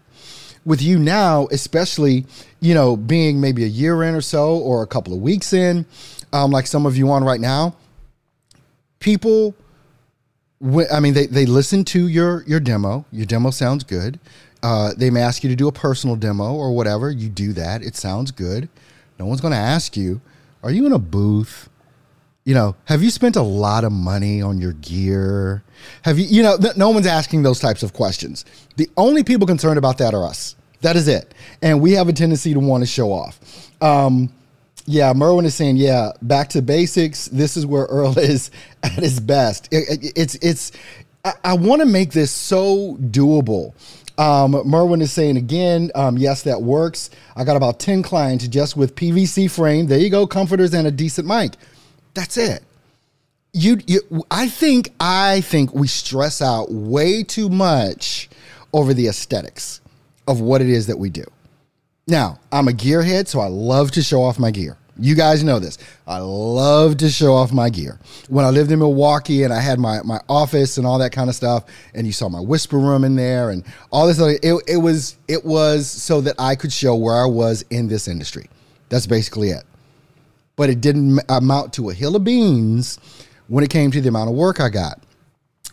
With 0.65 0.83
you 0.83 0.99
now, 0.99 1.47
especially, 1.53 2.27
you 2.59 2.75
know, 2.75 2.97
being 2.97 3.41
maybe 3.41 3.63
a 3.63 3.69
year 3.69 4.03
in 4.03 4.17
or 4.17 4.21
so, 4.21 4.57
or 4.57 4.83
a 4.83 4.89
couple 4.89 5.15
of 5.15 5.21
weeks 5.21 5.53
in, 5.53 5.87
um, 6.33 6.51
like 6.51 6.67
some 6.67 6.85
of 6.85 6.97
you 6.97 7.09
on 7.13 7.23
right 7.23 7.41
now, 7.41 7.77
people 8.99 9.55
I 10.63 11.01
mean, 11.01 11.15
they, 11.15 11.27
they 11.27 11.47
listen 11.47 11.85
to 11.87 12.09
your, 12.09 12.43
your 12.47 12.61
demo. 12.61 13.05
Your 13.13 13.27
demo 13.27 13.51
sounds 13.51 13.85
good. 13.85 14.19
Uh, 14.63 14.93
they 14.97 15.11
may 15.11 15.21
ask 15.21 15.45
you 15.45 15.51
to 15.51 15.57
do 15.57 15.69
a 15.69 15.73
personal 15.73 16.17
demo 16.17 16.55
or 16.55 16.75
whatever. 16.75 17.11
You 17.11 17.29
do 17.29 17.53
that. 17.53 17.83
It 17.83 17.95
sounds 17.95 18.31
good. 18.31 18.69
No 19.19 19.27
one's 19.27 19.41
going 19.41 19.53
to 19.53 19.59
ask 19.59 19.97
you, 19.97 20.21
are 20.63 20.71
you 20.71 20.87
in 20.87 20.93
a 20.93 20.99
booth? 20.99 21.69
You 22.45 22.55
know, 22.55 22.77
have 22.87 23.03
you 23.03 23.11
spent 23.11 23.37
a 23.37 23.43
lot 23.43 23.85
of 23.85 23.93
money 23.93 24.41
on 24.41 24.59
your 24.59 24.73
gear? 24.75 25.63
Have 26.03 26.19
you, 26.19 26.27
you 26.27 26.43
know, 26.43 26.57
no 26.77 26.91
one's 26.91 27.07
asking 27.07 27.43
those 27.43 27.61
types 27.61 27.83
of 27.83 27.93
questions. 27.93 28.45
The 28.77 28.89
only 28.97 29.25
people 29.25 29.47
concerned 29.47 29.79
about 29.79 29.99
that 29.99 30.15
are 30.15 30.25
us. 30.25 30.57
That 30.81 30.97
is 30.97 31.09
it. 31.09 31.35
And 31.63 31.81
we 31.81 31.93
have 31.93 32.09
a 32.09 32.13
tendency 32.13 32.55
to 32.55 32.61
want 32.61 32.83
to 32.83 32.87
show 32.87 33.13
off. 33.13 33.39
Um, 33.83 34.33
yeah, 34.87 35.13
Merwin 35.13 35.45
is 35.45 35.55
saying, 35.55 35.77
yeah, 35.77 36.13
back 36.23 36.49
to 36.51 36.63
basics. 36.63 37.27
This 37.27 37.57
is 37.57 37.67
where 37.67 37.85
Earl 37.85 38.19
is 38.19 38.51
at 38.83 38.93
his 38.93 39.21
best. 39.21 39.69
It, 39.73 40.05
it, 40.05 40.13
it's, 40.17 40.35
it's, 40.37 40.73
I, 41.43 41.55
want 41.55 41.83
to 41.83 41.87
make 41.87 42.13
this 42.13 42.31
so 42.31 42.97
doable. 43.01 43.75
Um, 44.17 44.53
Merwin 44.65 45.03
is 45.03 45.13
saying 45.13 45.37
again, 45.37 45.91
um, 45.95 46.17
yes, 46.17 46.43
that 46.43 46.63
works. 46.63 47.11
I 47.35 47.45
got 47.45 47.57
about 47.57 47.81
10 47.81 48.03
clients 48.03 48.47
just 48.47 48.77
with 48.77 48.95
PVC 48.95 49.51
frame. 49.51 49.89
There 49.89 49.99
you 49.99 50.09
go, 50.09 50.27
comforters 50.27 50.73
and 50.73 50.87
a 50.87 50.91
decent 50.91 51.27
mic. 51.27 51.55
That's 52.15 52.37
it. 52.37 52.63
You, 53.53 53.79
you 53.87 54.01
I 54.31 54.49
think 54.49 54.91
I 55.01 55.41
think 55.41 55.75
we 55.75 55.89
stress 55.89 56.43
out 56.43 56.71
way 56.71 57.23
too 57.23 57.49
much 57.49 58.29
over 58.73 58.93
the 58.93 59.09
aesthetics 59.09 59.81
of 60.29 60.41
what 60.41 60.61
it 60.61 60.69
is 60.69 60.87
that 60.87 60.99
we 60.99 61.09
do. 61.09 61.25
Now, 62.09 62.39
I'm 62.53 62.69
a 62.69 62.71
gearhead, 62.71 63.27
so 63.27 63.41
I 63.41 63.49
love 63.49 63.91
to 63.93 64.03
show 64.03 64.23
off 64.23 64.39
my 64.39 64.53
gear. 64.53 64.77
You 64.97 65.17
guys 65.17 65.43
know 65.43 65.59
this. 65.59 65.77
I 66.07 66.19
love 66.19 66.99
to 66.99 67.11
show 67.11 67.35
off 67.35 67.53
my 67.53 67.69
gear. 67.69 67.99
When 68.29 68.45
I 68.45 68.51
lived 68.51 68.71
in 68.71 68.79
Milwaukee 68.79 69.43
and 69.43 69.53
I 69.53 69.59
had 69.59 69.81
my, 69.81 70.01
my 70.03 70.21
office 70.29 70.79
and 70.79 70.87
all 70.87 71.01
that 71.01 71.11
kind 71.11 71.29
of 71.29 71.35
stuff, 71.35 71.65
and 71.95 72.07
you 72.07 72.13
saw 72.13 72.29
my 72.29 72.39
whisper 72.39 72.79
room 72.79 73.03
in 73.03 73.17
there 73.17 73.51
and 73.51 73.65
all 73.91 74.07
this, 74.07 74.21
other, 74.21 74.39
it, 74.41 74.63
it 74.69 74.77
was 74.77 75.17
it 75.27 75.45
was 75.45 75.91
so 75.91 76.21
that 76.21 76.37
I 76.39 76.55
could 76.55 76.73
show 76.73 76.95
where 76.95 77.17
I 77.17 77.27
was 77.27 77.65
in 77.71 77.89
this 77.89 78.07
industry. 78.07 78.49
That's 78.89 79.09
basically 79.09 79.51
it. 79.51 79.65
But 80.55 80.71
it 80.71 80.81
didn't 80.81 81.19
amount 81.29 81.73
to 81.73 81.91
a 81.91 81.93
hill 81.93 82.15
of 82.15 82.23
beans 82.23 83.01
when 83.49 83.65
it 83.65 83.71
came 83.71 83.91
to 83.91 84.01
the 84.01 84.11
amount 84.11 84.31
of 84.31 84.37
work 84.37 84.61
I 84.61 84.69
got. 84.69 85.01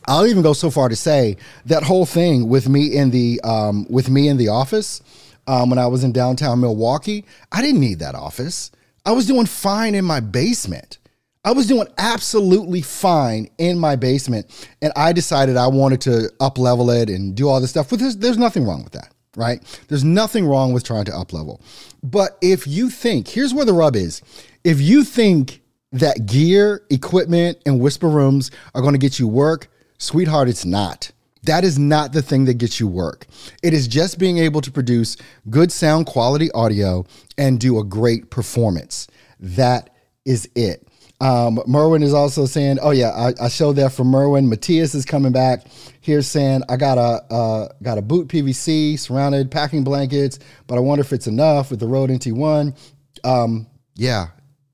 I'll 0.08 0.26
even 0.26 0.42
go 0.42 0.54
so 0.54 0.72
far 0.72 0.90
to 0.90 0.96
say 0.96 1.38
that 1.68 1.84
whole 1.84 2.08
thing 2.08 2.50
with 2.50 2.68
me 2.68 2.88
in 2.98 3.12
the 3.12 3.40
um, 3.44 3.86
with 3.88 4.10
me 4.10 4.30
in 4.30 4.38
the 4.38 4.48
office 4.48 5.04
um, 5.48 5.70
when 5.70 5.80
I 5.80 5.88
was 5.88 6.04
in 6.04 6.12
downtown 6.12 6.62
Milwaukee. 6.62 7.26
I 7.52 7.62
didn't 7.62 7.82
need 7.82 8.00
that 8.00 8.16
office. 8.16 8.72
I 9.06 9.12
was 9.12 9.28
doing 9.28 9.46
fine 9.46 9.96
in 9.96 10.06
my 10.06 10.20
basement. 10.20 11.00
I 11.46 11.52
was 11.52 11.68
doing 11.68 11.88
absolutely 11.98 12.82
fine 12.82 13.50
in 13.58 13.78
my 13.78 13.98
basement, 13.98 14.48
and 14.82 14.94
I 14.96 15.12
decided 15.12 15.58
I 15.58 15.68
wanted 15.68 16.00
to 16.02 16.32
up 16.40 16.58
level 16.58 16.90
it 16.90 17.10
and 17.10 17.36
do 17.36 17.50
all 17.50 17.60
this 17.60 17.72
stuff. 17.72 17.90
But 17.90 18.00
there's, 18.00 18.16
there's 18.16 18.38
nothing 18.38 18.66
wrong 18.66 18.84
with 18.84 18.94
that, 18.94 19.14
right? 19.36 19.62
There's 19.90 20.06
nothing 20.06 20.46
wrong 20.46 20.72
with 20.72 20.86
trying 20.86 21.04
to 21.06 21.18
up 21.18 21.34
level. 21.34 21.62
But 22.02 22.38
if 22.42 22.66
you 22.66 22.90
think, 22.90 23.28
here's 23.28 23.54
where 23.54 23.66
the 23.66 23.74
rub 23.74 23.98
is: 23.98 24.22
if 24.64 24.80
you 24.80 25.04
think 25.04 25.62
that 25.92 26.26
gear, 26.26 26.84
equipment, 26.90 27.58
and 27.66 27.82
whisper 27.82 28.08
rooms 28.08 28.50
are 28.74 28.82
going 28.82 28.94
to 28.94 29.00
get 29.00 29.20
you 29.20 29.28
work, 29.28 29.68
sweetheart, 29.98 30.48
it's 30.48 30.64
not. 30.64 31.12
That 31.44 31.64
is 31.64 31.78
not 31.78 32.14
the 32.14 32.22
thing 32.22 32.46
that 32.46 32.56
gets 32.56 32.80
you 32.80 32.88
work. 32.88 33.28
It 33.62 33.74
is 33.74 33.88
just 33.88 34.18
being 34.18 34.38
able 34.38 34.62
to 34.62 34.72
produce 34.72 35.18
good 35.50 35.72
sound 35.72 36.06
quality 36.06 36.52
audio 36.52 37.06
and 37.38 37.60
do 37.60 37.80
a 37.80 37.84
great 37.84 38.30
performance. 38.30 39.08
That 39.40 39.90
is 40.26 40.50
it. 40.56 40.88
Um, 41.20 41.62
Merwin 41.68 42.04
is 42.04 42.14
also 42.14 42.46
saying, 42.46 42.80
"Oh 42.82 42.92
yeah, 42.92 43.12
I, 43.12 43.34
I 43.46 43.48
showed 43.48 43.74
that 43.74 43.94
for 43.94 44.04
Merwin. 44.04 44.50
Matthias 44.50 44.94
is 44.94 45.06
coming 45.06 45.32
back 45.32 45.66
here 46.02 46.22
saying, 46.22 46.64
I 46.68 46.76
got 46.76 46.98
a 46.98 47.34
uh, 47.34 47.70
got 47.82 47.98
a 47.98 48.02
boot 48.02 48.28
PVC 48.28 49.00
surrounded 49.00 49.50
packing 49.50 49.86
blankets, 49.86 50.40
but 50.68 50.76
I 50.76 50.82
wonder 50.82 51.02
if 51.02 51.14
it's 51.14 51.28
enough 51.28 51.72
with 51.72 51.80
the 51.80 51.88
Rode 51.88 52.10
NT1. 52.10 52.78
Um, 53.24 53.68
yeah, 53.96 54.28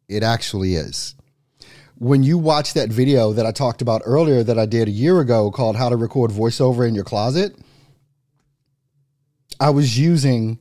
it 0.07 0.23
actually 0.23 0.73
is 0.73 1.13
when 1.99 2.23
you 2.23 2.37
watch 2.37 2.73
that 2.73 2.89
video 2.89 3.33
that 3.33 3.45
I 3.45 3.51
talked 3.51 3.81
about 3.81 4.01
earlier 4.05 4.41
that 4.41 4.57
I 4.57 4.65
did 4.65 4.87
a 4.87 4.91
year 4.91 5.19
ago 5.19 5.51
called 5.51 5.75
How 5.75 5.89
to 5.89 5.97
Record 5.97 6.31
Voiceover 6.31 6.87
in 6.87 6.95
Your 6.95 7.03
Closet, 7.03 7.57
I 9.59 9.69
was 9.69 9.99
using 9.99 10.59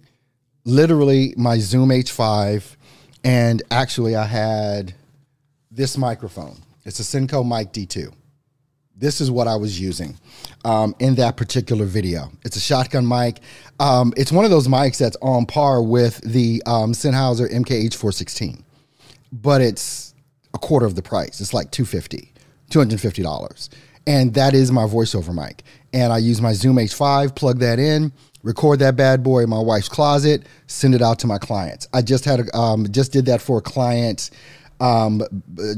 literally 0.64 1.35
my 1.37 1.59
Zoom 1.59 1.90
H5 1.90 2.75
and 3.23 3.62
actually 3.71 4.16
I 4.16 4.26
had 4.26 4.95
this 5.71 5.97
microphone. 5.97 6.57
It's 6.85 6.99
a 6.99 7.04
Synco 7.04 7.47
Mic 7.47 7.73
D2. 7.73 8.12
This 8.97 9.21
is 9.21 9.30
what 9.30 9.47
I 9.47 9.54
was 9.54 9.80
using 9.80 10.18
um, 10.64 10.92
in 10.99 11.14
that 11.16 11.37
particular 11.37 11.85
video. 11.85 12.33
It's 12.45 12.57
a 12.57 12.61
shotgun 12.61 13.07
mic. 13.07 13.38
Um, 13.78 14.12
it's 14.16 14.33
one 14.33 14.45
of 14.45 14.50
those 14.50 14.66
mics 14.66 14.99
that's 14.99 15.16
on 15.23 15.47
par 15.47 15.80
with 15.80 16.21
the 16.23 16.61
um, 16.66 16.92
Sennheiser 16.92 17.49
MKH416, 17.49 18.61
but 19.30 19.61
it's 19.61 20.08
a 20.55 20.59
quarter 20.59 20.87
of 20.87 20.95
the 20.95 21.02
price. 21.02 21.40
It's 21.40 21.55
like 21.55 21.71
250 21.71 22.33
$250. 22.71 23.69
And 24.07 24.35
that 24.35 24.55
is 24.55 24.73
my 24.73 24.85
voiceover 24.85 25.35
mic. 25.35 25.62
And 25.93 26.12
I 26.12 26.19
use 26.19 26.40
my 26.40 26.52
Zoom 26.52 26.76
H5, 26.76 27.35
plug 27.35 27.59
that 27.59 27.78
in, 27.78 28.12
record 28.43 28.78
that 28.81 28.97
bad 28.97 29.23
boy 29.23 29.43
in 29.43 29.50
my 29.50 29.61
wife's 29.61 29.88
closet, 29.88 30.47
send 30.67 30.95
it 30.95 31.02
out 31.02 31.19
to 31.21 31.26
my 31.26 31.38
clients. 31.38 31.88
I 31.93 32.02
just 32.02 32.25
had 32.25 32.40
a, 32.40 32.57
um, 32.57 32.87
just 32.90 33.12
did 33.12 33.26
that 33.26 33.43
for 33.43 33.59
a 33.59 33.62
client 33.62 34.31
um, 34.81 35.23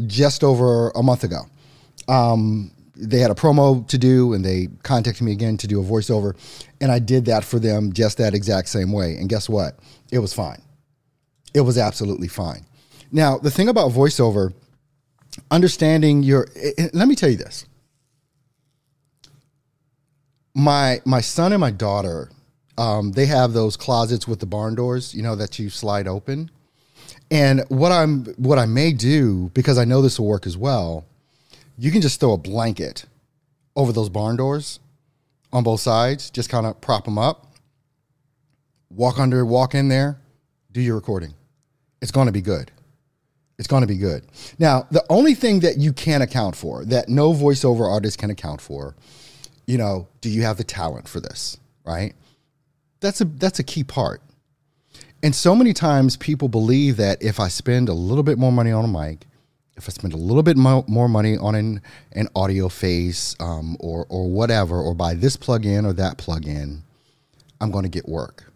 just 0.06 0.44
over 0.44 0.90
a 0.90 1.02
month 1.02 1.24
ago. 1.24 1.42
Um, 2.08 2.72
they 2.94 3.18
had 3.18 3.30
a 3.30 3.34
promo 3.34 3.86
to 3.88 3.98
do 3.98 4.34
and 4.34 4.44
they 4.44 4.68
contacted 4.82 5.22
me 5.22 5.32
again 5.32 5.56
to 5.56 5.66
do 5.66 5.80
a 5.80 5.84
voiceover. 5.84 6.36
And 6.80 6.92
I 6.92 6.98
did 6.98 7.24
that 7.26 7.44
for 7.44 7.58
them 7.58 7.92
just 7.92 8.18
that 8.18 8.34
exact 8.34 8.68
same 8.68 8.92
way. 8.92 9.16
And 9.16 9.28
guess 9.28 9.48
what? 9.48 9.78
It 10.12 10.18
was 10.18 10.34
fine. 10.34 10.60
It 11.54 11.62
was 11.62 11.78
absolutely 11.78 12.28
fine. 12.28 12.66
Now, 13.12 13.38
the 13.38 13.50
thing 13.50 13.68
about 13.68 13.90
voiceover 13.92 14.54
understanding 15.50 16.22
your 16.22 16.48
eh, 16.56 16.70
eh, 16.78 16.88
let 16.92 17.08
me 17.08 17.14
tell 17.14 17.30
you 17.30 17.36
this. 17.36 17.66
My 20.54 21.00
my 21.04 21.20
son 21.20 21.52
and 21.52 21.60
my 21.60 21.70
daughter 21.70 22.30
um, 22.78 23.12
they 23.12 23.26
have 23.26 23.52
those 23.52 23.76
closets 23.76 24.26
with 24.26 24.40
the 24.40 24.46
barn 24.46 24.74
doors 24.74 25.14
you 25.14 25.22
know 25.22 25.36
that 25.36 25.58
you 25.58 25.70
slide 25.70 26.08
open. 26.08 26.50
And 27.30 27.64
what 27.68 27.92
i'm 27.92 28.24
what 28.36 28.58
i 28.58 28.66
may 28.66 28.92
do 28.92 29.50
because 29.54 29.78
i 29.78 29.84
know 29.84 30.02
this 30.02 30.18
will 30.18 30.26
work 30.26 30.46
as 30.46 30.56
well 30.56 31.04
you 31.78 31.92
can 31.92 32.00
just 32.00 32.18
throw 32.18 32.32
a 32.32 32.36
blanket 32.36 33.04
over 33.76 33.92
those 33.92 34.08
barn 34.08 34.36
doors 34.36 34.80
on 35.52 35.62
both 35.62 35.80
sides 35.80 36.30
just 36.30 36.50
kind 36.50 36.66
of 36.66 36.80
prop 36.80 37.04
them 37.04 37.18
up 37.18 37.54
walk 38.90 39.20
under 39.20 39.44
walk 39.46 39.74
in 39.74 39.88
there 39.88 40.18
do 40.72 40.80
your 40.80 40.96
recording. 40.96 41.34
It's 42.00 42.10
going 42.10 42.26
to 42.26 42.32
be 42.32 42.40
good 42.40 42.70
it's 43.60 43.68
going 43.68 43.82
to 43.82 43.86
be 43.86 43.98
good. 43.98 44.24
Now, 44.58 44.86
the 44.90 45.04
only 45.10 45.34
thing 45.34 45.60
that 45.60 45.76
you 45.76 45.92
can 45.92 46.22
account 46.22 46.56
for, 46.56 46.82
that 46.86 47.10
no 47.10 47.34
voiceover 47.34 47.86
artist 47.86 48.16
can 48.16 48.30
account 48.30 48.58
for, 48.62 48.96
you 49.66 49.76
know, 49.76 50.08
do 50.22 50.30
you 50.30 50.44
have 50.44 50.56
the 50.56 50.64
talent 50.64 51.06
for 51.06 51.20
this, 51.20 51.58
right? 51.84 52.14
That's 53.00 53.20
a 53.20 53.26
that's 53.26 53.58
a 53.58 53.62
key 53.62 53.84
part. 53.84 54.22
And 55.22 55.34
so 55.34 55.54
many 55.54 55.74
times 55.74 56.16
people 56.16 56.48
believe 56.48 56.96
that 56.96 57.22
if 57.22 57.38
I 57.38 57.48
spend 57.48 57.90
a 57.90 57.92
little 57.92 58.24
bit 58.24 58.38
more 58.38 58.50
money 58.50 58.72
on 58.72 58.86
a 58.86 58.88
mic, 58.88 59.26
if 59.76 59.86
I 59.86 59.92
spend 59.92 60.14
a 60.14 60.16
little 60.16 60.42
bit 60.42 60.56
mo- 60.56 60.86
more 60.88 61.08
money 61.08 61.36
on 61.36 61.54
an, 61.54 61.82
an 62.12 62.28
audio 62.34 62.70
face 62.70 63.36
um, 63.40 63.76
or, 63.78 64.06
or 64.08 64.30
whatever, 64.30 64.80
or 64.80 64.94
buy 64.94 65.12
this 65.12 65.36
plug-in 65.36 65.84
or 65.84 65.92
that 65.92 66.16
plug-in, 66.16 66.82
I'm 67.60 67.70
going 67.70 67.84
to 67.84 67.90
get 67.90 68.08
work. 68.08 68.50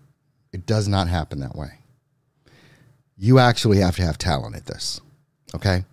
It 0.54 0.64
does 0.64 0.88
not 0.88 1.08
happen 1.08 1.40
that 1.40 1.54
way 1.54 1.72
you 3.16 3.38
actually 3.38 3.78
have 3.78 3.96
to 3.96 4.02
have 4.02 4.18
talent 4.18 4.56
at 4.56 4.66
this. 4.66 5.00
Okay. 5.54 5.84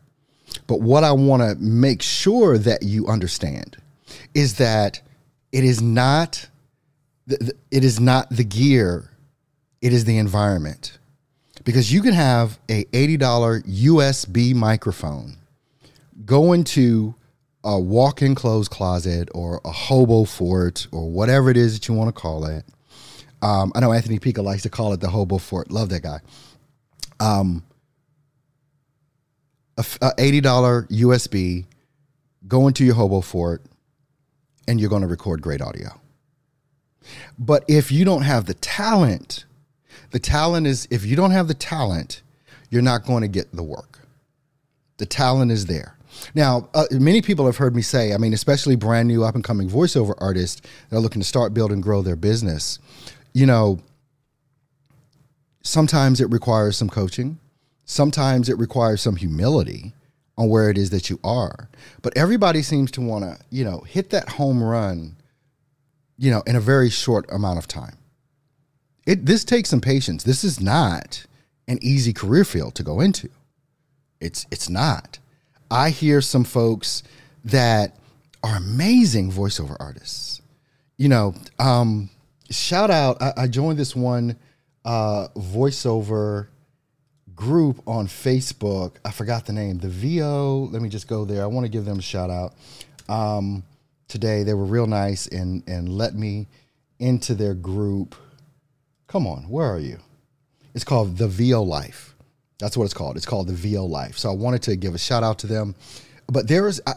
But 0.67 0.81
what 0.81 1.03
I 1.03 1.11
want 1.11 1.41
to 1.41 1.55
make 1.63 2.01
sure 2.01 2.57
that 2.57 2.83
you 2.83 3.07
understand 3.07 3.77
is 4.33 4.55
that 4.55 5.01
it 5.51 5.63
is 5.63 5.81
not 5.81 6.47
it 7.27 7.83
is 7.83 7.99
not 7.99 8.29
the 8.29 8.43
gear, 8.43 9.09
it 9.81 9.93
is 9.93 10.05
the 10.05 10.17
environment. 10.17 10.97
Because 11.63 11.93
you 11.93 12.01
can 12.01 12.13
have 12.13 12.59
a 12.67 12.85
$80 12.85 13.19
USB 13.63 14.55
microphone 14.55 15.37
go 16.25 16.53
into 16.53 17.13
a 17.63 17.79
walk-in 17.79 18.33
clothes 18.33 18.67
closet 18.67 19.29
or 19.35 19.61
a 19.63 19.71
hobo 19.71 20.25
fort 20.25 20.87
or 20.91 21.09
whatever 21.09 21.51
it 21.51 21.57
is 21.57 21.73
that 21.75 21.87
you 21.87 21.93
want 21.93 22.13
to 22.13 22.19
call 22.19 22.45
it. 22.45 22.65
Um, 23.43 23.71
I 23.75 23.79
know 23.79 23.93
Anthony 23.93 24.17
Pica 24.17 24.41
likes 24.41 24.63
to 24.63 24.69
call 24.69 24.93
it 24.93 24.99
the 24.99 25.09
hobo 25.09 25.37
fort. 25.37 25.71
Love 25.71 25.89
that 25.89 26.01
guy 26.01 26.19
um, 27.21 27.63
a, 29.77 29.85
a 30.01 30.11
$80 30.15 30.89
USB, 30.89 31.65
go 32.47 32.67
into 32.67 32.83
your 32.83 32.95
hobo 32.95 33.21
fort, 33.21 33.61
and 34.67 34.79
you're 34.79 34.89
going 34.89 35.03
to 35.03 35.07
record 35.07 35.41
great 35.41 35.61
audio. 35.61 35.89
But 37.37 37.63
if 37.67 37.91
you 37.91 38.03
don't 38.03 38.23
have 38.23 38.45
the 38.45 38.53
talent, 38.55 39.45
the 40.11 40.19
talent 40.19 40.67
is 40.67 40.87
if 40.91 41.05
you 41.05 41.15
don't 41.15 41.31
have 41.31 41.47
the 41.47 41.53
talent, 41.53 42.21
you're 42.69 42.81
not 42.81 43.05
going 43.05 43.21
to 43.21 43.27
get 43.27 43.55
the 43.55 43.63
work. 43.63 43.99
The 44.97 45.05
talent 45.05 45.51
is 45.51 45.67
there. 45.67 45.97
Now, 46.35 46.69
uh, 46.73 46.85
many 46.91 47.21
people 47.21 47.45
have 47.45 47.57
heard 47.57 47.75
me 47.75 47.81
say, 47.81 48.13
I 48.13 48.17
mean, 48.17 48.33
especially 48.33 48.75
brand 48.75 49.07
new 49.07 49.23
up 49.23 49.35
and 49.35 49.43
coming 49.43 49.69
voiceover 49.69 50.13
artists 50.19 50.61
that 50.89 50.97
are 50.97 50.99
looking 50.99 51.21
to 51.21 51.27
start, 51.27 51.53
build, 51.53 51.71
and 51.71 51.81
grow 51.81 52.01
their 52.01 52.15
business. 52.15 52.79
You 53.33 53.45
know, 53.45 53.79
sometimes 55.61 56.21
it 56.21 56.29
requires 56.29 56.77
some 56.77 56.89
coaching, 56.89 57.39
sometimes 57.85 58.49
it 58.49 58.57
requires 58.57 59.01
some 59.01 59.15
humility 59.15 59.93
on 60.37 60.49
where 60.49 60.69
it 60.69 60.77
is 60.77 60.89
that 60.91 61.09
you 61.09 61.19
are. 61.23 61.69
But 62.01 62.17
everybody 62.17 62.61
seems 62.61 62.91
to 62.91 63.01
want 63.01 63.23
to, 63.23 63.37
you 63.49 63.63
know, 63.63 63.81
hit 63.81 64.09
that 64.11 64.29
home 64.29 64.63
run, 64.63 65.15
you 66.17 66.31
know, 66.31 66.41
in 66.47 66.55
a 66.55 66.61
very 66.61 66.89
short 66.89 67.31
amount 67.31 67.59
of 67.59 67.67
time. 67.67 67.97
It 69.05 69.25
this 69.25 69.43
takes 69.43 69.69
some 69.69 69.81
patience. 69.81 70.23
This 70.23 70.43
is 70.43 70.59
not 70.59 71.25
an 71.67 71.79
easy 71.81 72.13
career 72.13 72.45
field 72.45 72.75
to 72.75 72.83
go 72.83 72.99
into. 72.99 73.29
It's 74.19 74.45
it's 74.51 74.69
not. 74.69 75.19
I 75.69 75.89
hear 75.89 76.21
some 76.21 76.43
folks 76.43 77.03
that 77.45 77.97
are 78.43 78.55
amazing 78.55 79.31
voiceover 79.31 79.75
artists. 79.79 80.41
You 80.97 81.09
know, 81.09 81.35
um, 81.59 82.09
shout 82.49 82.91
out. 82.91 83.21
I, 83.21 83.33
I 83.37 83.47
joined 83.47 83.79
this 83.79 83.95
one 83.95 84.37
uh, 84.85 85.27
voiceover 85.35 86.47
group 87.35 87.81
on 87.87 88.07
Facebook. 88.07 88.95
I 89.03 89.11
forgot 89.11 89.45
the 89.45 89.53
name. 89.53 89.79
The 89.79 89.89
VO. 89.89 90.69
Let 90.71 90.81
me 90.81 90.89
just 90.89 91.07
go 91.07 91.25
there. 91.25 91.43
I 91.43 91.47
want 91.47 91.65
to 91.65 91.71
give 91.71 91.85
them 91.85 91.99
a 91.99 92.01
shout 92.01 92.29
out. 92.29 92.53
Um, 93.09 93.63
today 94.07 94.43
they 94.43 94.53
were 94.53 94.65
real 94.65 94.87
nice 94.87 95.27
and 95.27 95.63
and 95.67 95.89
let 95.89 96.13
me 96.15 96.47
into 96.99 97.33
their 97.33 97.53
group. 97.53 98.15
Come 99.07 99.27
on, 99.27 99.49
where 99.49 99.65
are 99.65 99.79
you? 99.79 99.97
It's 100.73 100.83
called 100.83 101.17
the 101.17 101.27
VO 101.27 101.63
Life. 101.63 102.15
That's 102.59 102.77
what 102.77 102.85
it's 102.85 102.93
called. 102.93 103.17
It's 103.17 103.25
called 103.25 103.47
the 103.47 103.53
VO 103.53 103.85
Life. 103.85 104.17
So 104.17 104.29
I 104.29 104.35
wanted 104.35 104.61
to 104.63 104.75
give 104.75 104.93
a 104.93 104.99
shout 104.99 105.23
out 105.23 105.39
to 105.39 105.47
them. 105.47 105.75
But 106.27 106.47
there 106.47 106.67
is, 106.67 106.81
I, 106.87 106.93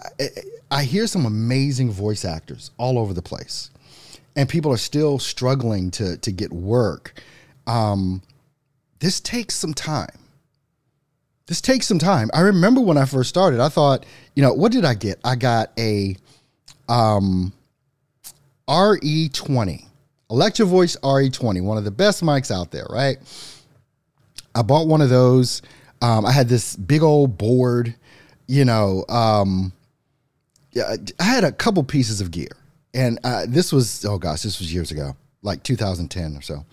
I 0.70 0.85
hear 0.85 1.07
some 1.07 1.27
amazing 1.27 1.90
voice 1.90 2.25
actors 2.25 2.70
all 2.77 2.99
over 2.99 3.12
the 3.14 3.23
place, 3.23 3.70
and 4.37 4.49
people 4.49 4.73
are 4.73 4.77
still 4.77 5.18
struggling 5.18 5.90
to 5.92 6.18
to 6.18 6.31
get 6.31 6.53
work. 6.53 7.20
Um, 7.66 8.22
this 9.00 9.20
takes 9.20 9.55
some 9.55 9.74
time. 9.74 10.18
This 11.46 11.61
takes 11.61 11.87
some 11.87 11.98
time. 11.98 12.31
I 12.33 12.40
remember 12.40 12.81
when 12.81 12.96
I 12.96 13.05
first 13.05 13.29
started, 13.29 13.61
I 13.61 13.68
thought, 13.68 14.07
you 14.35 14.42
know, 14.42 14.55
what 14.55 14.72
did 14.72 14.85
I 14.85 14.94
get? 14.94 15.20
I 15.24 15.37
got 15.37 15.72
a 15.79 16.16
um, 16.88 17.53
RE20, 18.68 19.85
Electro 20.31 20.66
Voice 20.66 20.96
RE20, 21.03 21.62
one 21.62 21.77
of 21.77 21.85
the 21.85 21.90
best 21.90 22.22
mics 22.22 22.50
out 22.50 22.70
there, 22.70 22.87
right? 22.88 23.18
I 24.55 24.62
bought 24.62 24.87
one 24.87 25.03
of 25.03 25.11
those. 25.11 25.61
Um, 26.00 26.24
I 26.24 26.33
had 26.33 26.48
this 26.48 26.77
big 26.77 27.03
old 27.03 27.37
board, 27.37 27.94
you 28.46 28.64
know. 28.64 29.05
Um, 29.09 29.72
yeah, 30.72 30.96
I 31.20 31.24
had 31.24 31.44
a 31.44 31.53
couple 31.53 31.83
pieces 31.85 32.20
of 32.20 32.31
gear, 32.31 32.48
and 32.92 33.18
uh, 33.24 33.46
this 33.48 33.72
was 33.72 34.05
oh 34.05 34.18
gosh, 34.18 34.42
this 34.42 34.59
was 34.59 34.72
years 34.72 34.90
ago, 34.90 35.16
like 35.42 35.62
2010 35.62 36.37
or 36.37 36.42
so, 36.42 36.64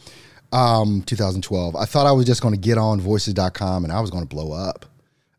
um, 0.51 1.03
2012. 1.05 1.75
I 1.75 1.85
thought 1.85 2.07
I 2.07 2.11
was 2.11 2.25
just 2.25 2.41
going 2.41 2.53
to 2.53 2.59
get 2.59 2.77
on 2.77 2.99
Voices.com 2.99 3.83
and 3.83 3.91
I 3.91 3.99
was 3.99 4.09
going 4.09 4.23
to 4.23 4.29
blow 4.29 4.51
up. 4.51 4.85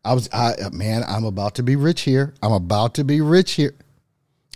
I 0.05 0.13
was, 0.13 0.29
I 0.33 0.55
man, 0.71 1.03
I'm 1.07 1.23
about 1.23 1.55
to 1.55 1.63
be 1.63 1.75
rich 1.75 2.01
here. 2.01 2.33
I'm 2.41 2.51
about 2.51 2.95
to 2.95 3.03
be 3.03 3.21
rich 3.21 3.53
here. 3.53 3.73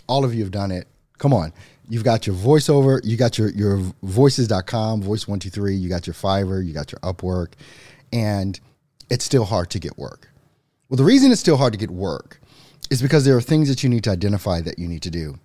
All 0.06 0.24
of 0.24 0.34
you 0.34 0.42
have 0.42 0.52
done 0.52 0.70
it. 0.70 0.86
Come 1.18 1.32
on. 1.32 1.52
You've 1.90 2.04
got 2.04 2.26
your 2.26 2.36
voiceover, 2.36 3.00
you 3.02 3.16
got 3.16 3.38
your 3.38 3.48
your 3.50 3.80
voices.com, 4.02 5.02
voice123, 5.02 5.80
you 5.80 5.88
got 5.88 6.06
your 6.06 6.12
Fiverr, 6.12 6.64
you 6.64 6.74
got 6.74 6.92
your 6.92 7.00
Upwork, 7.00 7.54
and 8.12 8.60
it's 9.08 9.24
still 9.24 9.46
hard 9.46 9.70
to 9.70 9.78
get 9.78 9.96
work. 9.96 10.28
Well, 10.88 10.98
the 10.98 11.04
reason 11.04 11.32
it's 11.32 11.40
still 11.40 11.56
hard 11.56 11.72
to 11.72 11.78
get 11.78 11.90
work 11.90 12.40
is 12.90 13.00
because 13.00 13.24
there 13.24 13.36
are 13.36 13.40
things 13.40 13.68
that 13.68 13.82
you 13.82 13.88
need 13.88 14.04
to 14.04 14.10
identify 14.10 14.60
that 14.60 14.78
you 14.78 14.86
need 14.86 15.02
to 15.02 15.10
do. 15.10 15.38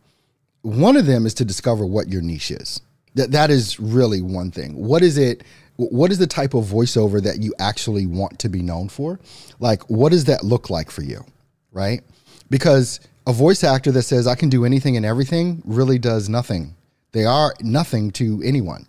One 0.63 0.97
of 0.97 1.05
them 1.05 1.25
is 1.25 1.33
to 1.35 1.45
discover 1.45 1.85
what 1.85 2.09
your 2.09 2.21
niche 2.21 2.51
is. 2.51 2.81
That 3.15 3.31
that 3.31 3.51
is 3.51 3.79
really 3.79 4.21
one 4.21 4.51
thing. 4.51 4.75
What 4.75 5.03
is 5.03 5.17
it 5.17 5.43
what 5.75 6.11
is 6.11 6.19
the 6.19 6.27
type 6.27 6.53
of 6.53 6.65
voiceover 6.65 7.21
that 7.23 7.39
you 7.41 7.53
actually 7.59 8.05
want 8.05 8.37
to 8.39 8.49
be 8.49 8.61
known 8.61 8.89
for? 8.89 9.19
Like 9.59 9.89
what 9.89 10.11
does 10.11 10.25
that 10.25 10.43
look 10.43 10.69
like 10.69 10.91
for 10.91 11.03
you? 11.03 11.23
Right? 11.71 12.01
Because 12.49 12.99
a 13.25 13.33
voice 13.33 13.63
actor 13.63 13.91
that 13.91 14.03
says 14.03 14.27
I 14.27 14.35
can 14.35 14.49
do 14.49 14.65
anything 14.65 14.97
and 14.97 15.05
everything 15.05 15.61
really 15.65 15.97
does 15.97 16.29
nothing. 16.29 16.75
They 17.11 17.25
are 17.25 17.53
nothing 17.61 18.11
to 18.11 18.41
anyone 18.43 18.85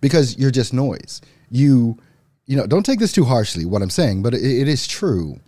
because 0.00 0.36
you're 0.38 0.50
just 0.50 0.72
noise. 0.72 1.20
You, 1.50 1.98
you 2.46 2.56
know, 2.56 2.66
don't 2.66 2.84
take 2.84 2.98
this 2.98 3.12
too 3.12 3.24
harshly 3.24 3.64
what 3.64 3.82
I'm 3.82 3.90
saying, 3.90 4.22
but 4.22 4.34
it, 4.34 4.42
it 4.42 4.68
is 4.68 4.86
true. 4.86 5.40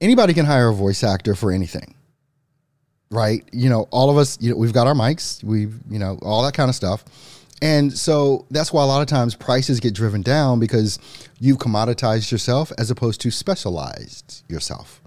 Anybody 0.00 0.34
can 0.34 0.46
hire 0.46 0.68
a 0.68 0.74
voice 0.74 1.04
actor 1.04 1.34
for 1.34 1.52
anything, 1.52 1.94
right? 3.12 3.48
You 3.52 3.68
know, 3.68 3.86
all 3.90 4.10
of 4.10 4.16
us, 4.16 4.38
you 4.40 4.50
know, 4.50 4.56
we've 4.56 4.72
got 4.72 4.86
our 4.86 4.94
mics, 4.94 5.44
we've, 5.44 5.74
you 5.88 5.98
know, 5.98 6.18
all 6.22 6.42
that 6.42 6.54
kind 6.54 6.68
of 6.68 6.74
stuff. 6.74 7.04
And 7.60 7.96
so 7.96 8.44
that's 8.50 8.72
why 8.72 8.82
a 8.82 8.86
lot 8.86 9.02
of 9.02 9.06
times 9.06 9.36
prices 9.36 9.78
get 9.78 9.94
driven 9.94 10.22
down 10.22 10.58
because 10.58 10.98
you've 11.38 11.58
commoditized 11.58 12.32
yourself 12.32 12.72
as 12.76 12.90
opposed 12.90 13.20
to 13.20 13.30
specialized 13.30 14.42
yourself 14.48 15.00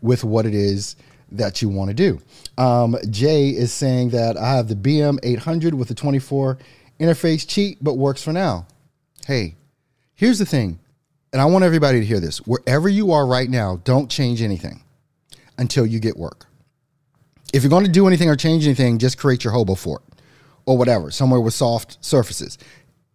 with 0.00 0.24
what 0.24 0.44
it 0.44 0.54
is 0.54 0.96
that 1.30 1.62
you 1.62 1.68
want 1.68 1.90
to 1.90 1.94
do. 1.94 2.20
Um, 2.60 2.96
Jay 3.08 3.50
is 3.50 3.72
saying 3.72 4.10
that 4.10 4.36
I 4.36 4.56
have 4.56 4.66
the 4.66 4.74
BM 4.74 5.18
800 5.22 5.74
with 5.74 5.88
the 5.88 5.94
24 5.94 6.58
interface 6.98 7.46
cheap, 7.46 7.78
but 7.80 7.94
works 7.94 8.22
for 8.22 8.32
now. 8.32 8.66
Hey, 9.26 9.54
here's 10.14 10.40
the 10.40 10.46
thing, 10.46 10.80
and 11.32 11.40
I 11.40 11.44
want 11.44 11.64
everybody 11.64 12.00
to 12.00 12.06
hear 12.06 12.18
this. 12.18 12.38
Wherever 12.38 12.88
you 12.88 13.12
are 13.12 13.24
right 13.24 13.48
now, 13.48 13.80
don't 13.84 14.10
change 14.10 14.42
anything 14.42 14.82
until 15.56 15.86
you 15.86 16.00
get 16.00 16.16
work. 16.16 16.46
If 17.52 17.62
you're 17.62 17.70
going 17.70 17.84
to 17.84 17.90
do 17.90 18.06
anything 18.06 18.28
or 18.28 18.36
change 18.36 18.64
anything, 18.64 18.98
just 18.98 19.18
create 19.18 19.44
your 19.44 19.52
hobo 19.52 19.74
fort 19.74 20.02
or 20.64 20.78
whatever, 20.78 21.10
somewhere 21.10 21.40
with 21.40 21.54
soft 21.54 21.98
surfaces. 22.00 22.58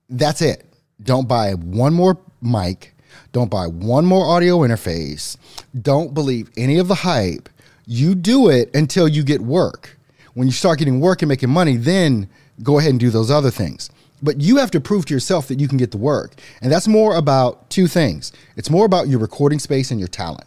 That's 0.10 0.41
it. 0.41 0.65
Don't 1.02 1.28
buy 1.28 1.54
one 1.54 1.93
more 1.93 2.17
mic. 2.41 2.93
Don't 3.32 3.50
buy 3.50 3.67
one 3.67 4.06
more 4.06 4.26
audio 4.26 4.60
interface. 4.60 5.38
Don't 5.80 6.13
believe 6.13 6.50
any 6.58 6.78
of 6.78 6.88
the 6.88 6.95
hype 6.95 7.50
you 7.88 8.13
do 8.13 8.50
it 8.50 8.69
until 8.76 9.08
you 9.08 9.23
get 9.23 9.41
work. 9.41 9.97
When 10.34 10.47
you 10.47 10.54
start 10.54 10.78
getting 10.78 11.00
work 11.00 11.21
and 11.21 11.30
making 11.30 11.50
money, 11.50 11.78
then 11.78 12.30
go 12.62 12.78
ahead 12.78 12.91
and 12.91 13.00
do 13.00 13.10
those 13.10 13.32
other 13.32 13.50
things. 13.50 13.89
But 14.21 14.41
you 14.41 14.58
have 14.58 14.71
to 14.71 14.82
prove 14.82 15.06
to 15.06 15.13
yourself 15.13 15.47
that 15.47 15.60
you 15.60 15.67
can 15.67 15.78
get 15.78 15.91
the 15.91 15.97
work. 15.97 16.34
And 16.62 16.71
that's 16.71 16.88
more 16.88 17.15
about 17.15 17.69
two 17.69 17.88
things 17.88 18.34
it's 18.56 18.69
more 18.69 18.86
about 18.86 19.08
your 19.08 19.19
recording 19.19 19.60
space 19.60 19.89
and 19.89 20.00
your 20.00 20.10
talent. 20.10 20.43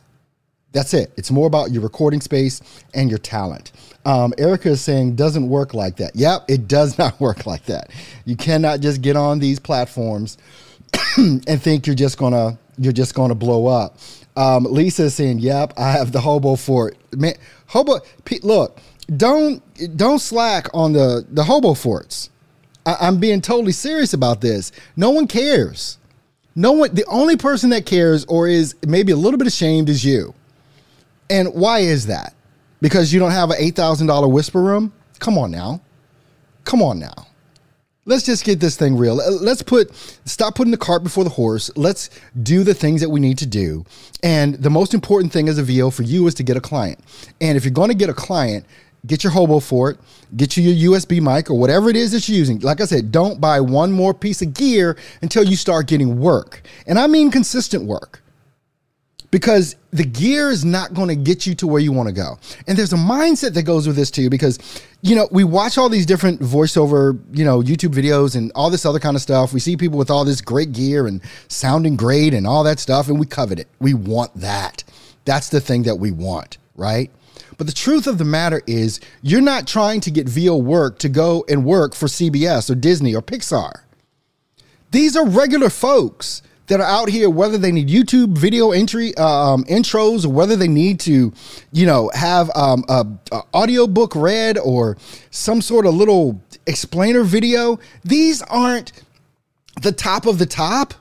That's 0.73 0.95
it. 0.95 1.13
It's 1.17 1.31
more 1.31 1.47
about 1.47 1.73
your 1.73 1.83
recording 1.83 2.21
space 2.21 2.61
and 2.95 3.11
your 3.11 3.19
talent. 3.19 3.73
Um, 4.05 4.33
Erica 4.39 4.71
is 4.71 4.81
saying 4.81 5.17
doesn't 5.17 5.49
work 5.49 5.75
like 5.75 5.97
that. 5.97 6.15
Yep, 6.15 6.45
it 6.49 6.69
does 6.69 6.97
not 6.99 7.19
work 7.21 7.47
like 7.47 7.65
that. 7.67 7.91
You 8.25 8.37
cannot 8.37 8.81
just 8.81 9.03
get 9.03 9.17
on 9.17 9.39
these 9.39 9.59
platforms 9.59 10.39
and 11.17 11.63
think 11.63 11.87
you're 11.87 11.97
just 11.97 12.19
gonna 12.19 12.59
you're 12.79 12.93
just 12.93 13.15
gonna 13.15 13.35
blow 13.35 13.67
up. 13.67 13.99
Um, 14.37 14.65
Lisa 14.65 15.05
is 15.05 15.15
saying, 15.15 15.41
"Yep, 15.41 15.75
I 15.77 15.91
have 15.93 16.13
the 16.13 16.21
hobo 16.21 16.57
fort." 16.57 16.97
Man, 17.15 17.35
hobo. 17.67 18.01
Look, 18.43 18.81
don't 19.17 19.63
don't 19.97 20.21
slack 20.21 20.69
on 20.73 20.93
the 20.93 21.27
the 21.31 21.45
hobo 21.45 21.75
forts. 21.75 22.31
I, 22.87 22.97
I'm 23.01 23.19
being 23.19 23.41
totally 23.41 23.73
serious 23.73 24.15
about 24.15 24.41
this. 24.41 24.73
No 24.97 25.11
one 25.11 25.27
cares. 25.27 25.99
No 26.55 26.73
one. 26.73 26.95
The 26.95 27.05
only 27.07 27.37
person 27.37 27.71
that 27.71 27.87
cares 27.87 28.25
or 28.27 28.47
is 28.47 28.77
maybe 28.87 29.13
a 29.13 29.17
little 29.17 29.39
bit 29.39 29.47
ashamed 29.49 29.89
is 29.89 30.05
you. 30.05 30.35
And 31.31 31.55
why 31.55 31.79
is 31.79 32.07
that? 32.07 32.35
Because 32.83 33.13
you 33.13 33.21
don't 33.21 33.31
have 33.31 33.51
an 33.51 33.57
eight 33.59 33.77
thousand 33.77 34.09
dollar 34.09 34.29
whisper 34.29 34.61
room. 34.61 34.93
Come 35.19 35.39
on 35.39 35.51
now. 35.51 35.81
Come 36.65 36.83
on 36.83 36.99
now 36.99 37.27
let's 38.11 38.25
just 38.25 38.45
get 38.45 38.61
this 38.61 38.77
thing 38.77 38.97
real. 38.97 39.15
Let's 39.15 39.63
put 39.63 39.95
stop 40.25 40.55
putting 40.55 40.71
the 40.71 40.77
cart 40.77 41.03
before 41.03 41.25
the 41.25 41.31
horse. 41.31 41.71
Let's 41.77 42.11
do 42.43 42.65
the 42.65 42.75
things 42.75 43.01
that 43.01 43.09
we 43.09 43.21
need 43.21 43.39
to 43.39 43.47
do. 43.47 43.85
And 44.23 44.55
the 44.55 44.71
most 44.71 44.95
important 44.95 45.33
thing 45.33 45.49
as 45.49 45.59
a 45.59 45.63
VO 45.63 45.91
for 45.91 46.03
you 46.03 46.27
is 46.27 46.35
to 46.35 46.43
get 46.43 46.57
a 46.57 46.61
client. 46.61 46.99
And 47.41 47.57
if 47.57 47.65
you're 47.65 47.73
going 47.73 47.89
to 47.89 47.95
get 47.95 48.11
a 48.11 48.15
client, 48.15 48.67
get 49.07 49.25
your 49.25 49.33
hobo 49.33 49.61
for 49.61 49.91
it, 49.91 49.99
get 50.37 50.57
you 50.57 50.71
your 50.71 50.93
USB 50.93 51.21
mic 51.21 51.51
or 51.51 51.59
whatever 51.59 51.89
it 51.89 51.97
is 51.97 52.13
that 52.13 52.29
you're 52.29 52.37
using. 52.39 52.59
Like 52.61 52.81
I 52.81 52.85
said, 52.85 53.13
don't 53.13 53.41
buy 53.41 53.61
one 53.61 53.93
more 53.93 54.13
piece 54.13 54.43
of 54.43 54.55
gear 54.55 54.97
until 55.23 55.45
you 55.45 55.57
start 55.57 55.87
getting 55.87 56.19
work. 56.19 56.63
And 56.87 56.99
I 56.99 57.07
mean 57.07 57.31
consistent 57.31 57.85
work 57.85 58.23
because 59.31 59.77
the 59.93 60.05
gear 60.05 60.51
is 60.51 60.65
not 60.65 60.95
going 60.95 61.09
to 61.09 61.17
get 61.17 61.47
you 61.47 61.55
to 61.57 61.67
where 61.67 61.81
you 61.81 61.93
want 61.93 62.09
to 62.09 62.15
go. 62.15 62.39
And 62.67 62.77
there's 62.77 62.93
a 62.93 62.97
mindset 62.97 63.55
that 63.55 63.63
goes 63.63 63.87
with 63.87 63.97
this 63.97 64.11
too, 64.11 64.29
because, 64.29 64.59
you 65.03 65.15
know, 65.15 65.29
we 65.31 65.45
watch 65.45 65.79
all 65.79 65.89
these 65.89 66.07
different 66.07 66.41
voiceover, 66.41 67.19
you 67.33 67.45
know, 67.45 67.61
YouTube 67.61 67.95
videos 67.95 68.35
and 68.37 68.51
all 68.55 68.71
this 68.71 68.85
other 68.85 68.99
kind 68.99 69.17
of 69.17 69.23
stuff. 69.23 69.53
We 69.53 69.61
see 69.61 69.77
people 69.77 69.99
with 69.99 70.11
all 70.11 70.25
this 70.25 70.41
great 70.41 70.73
gear 70.73 71.07
and 71.07 71.21
sounding 71.49 71.97
great 71.97 72.35
and 72.35 72.47
all 72.47 72.65
that 72.65 72.81
stuff, 72.81 73.09
and 73.09 73.21
we 73.21 73.27
covet 73.27 73.59
it. 73.59 73.69
We 73.81 73.95
want 73.95 74.35
that. 74.37 74.83
That's 75.25 75.49
the 75.49 75.61
thing 75.61 75.85
that 75.85 75.97
we 75.97 76.11
want, 76.11 76.59
right? 76.75 77.11
But 77.57 77.67
the 77.67 77.73
truth 77.73 78.07
of 78.07 78.19
the 78.19 78.25
matter 78.25 78.63
is, 78.67 79.01
you're 79.23 79.43
not 79.43 79.67
trying 79.67 80.01
to 80.01 80.11
get 80.11 80.29
VO 80.29 80.57
work 80.57 80.99
to 81.01 81.09
go 81.09 81.45
and 81.49 81.65
work 81.65 81.95
for 81.95 82.07
CBS 82.07 82.71
or 82.71 82.75
Disney 82.75 83.15
or 83.15 83.23
Pixar. 83.23 83.83
These 84.91 85.15
are 85.15 85.27
regular 85.27 85.71
folks 85.71 86.43
that 86.71 86.81
are 86.81 86.87
out 86.87 87.09
here, 87.09 87.29
whether 87.29 87.59
they 87.59 87.73
need 87.73 87.89
YouTube 87.89 88.39
video 88.39 88.71
entry 88.71 89.13
um, 89.17 89.65
intros 89.65 90.25
or 90.25 90.29
whether 90.29 90.55
they 90.55 90.69
need 90.69 91.01
to, 91.01 91.33
you 91.73 91.85
know, 91.85 92.13
have 92.15 92.49
um, 92.55 92.85
a, 92.89 93.05
a 93.33 93.43
audio 93.53 93.89
book 93.89 94.15
read 94.15 94.57
or 94.57 94.97
some 95.31 95.61
sort 95.61 95.85
of 95.85 95.95
little 95.95 96.41
explainer 96.69 97.25
video. 97.25 97.81
These 98.05 98.41
aren't 98.43 98.93
the 99.83 99.91
top 99.91 100.27
of 100.27 100.39
the 100.39 100.47
top, 100.47 100.95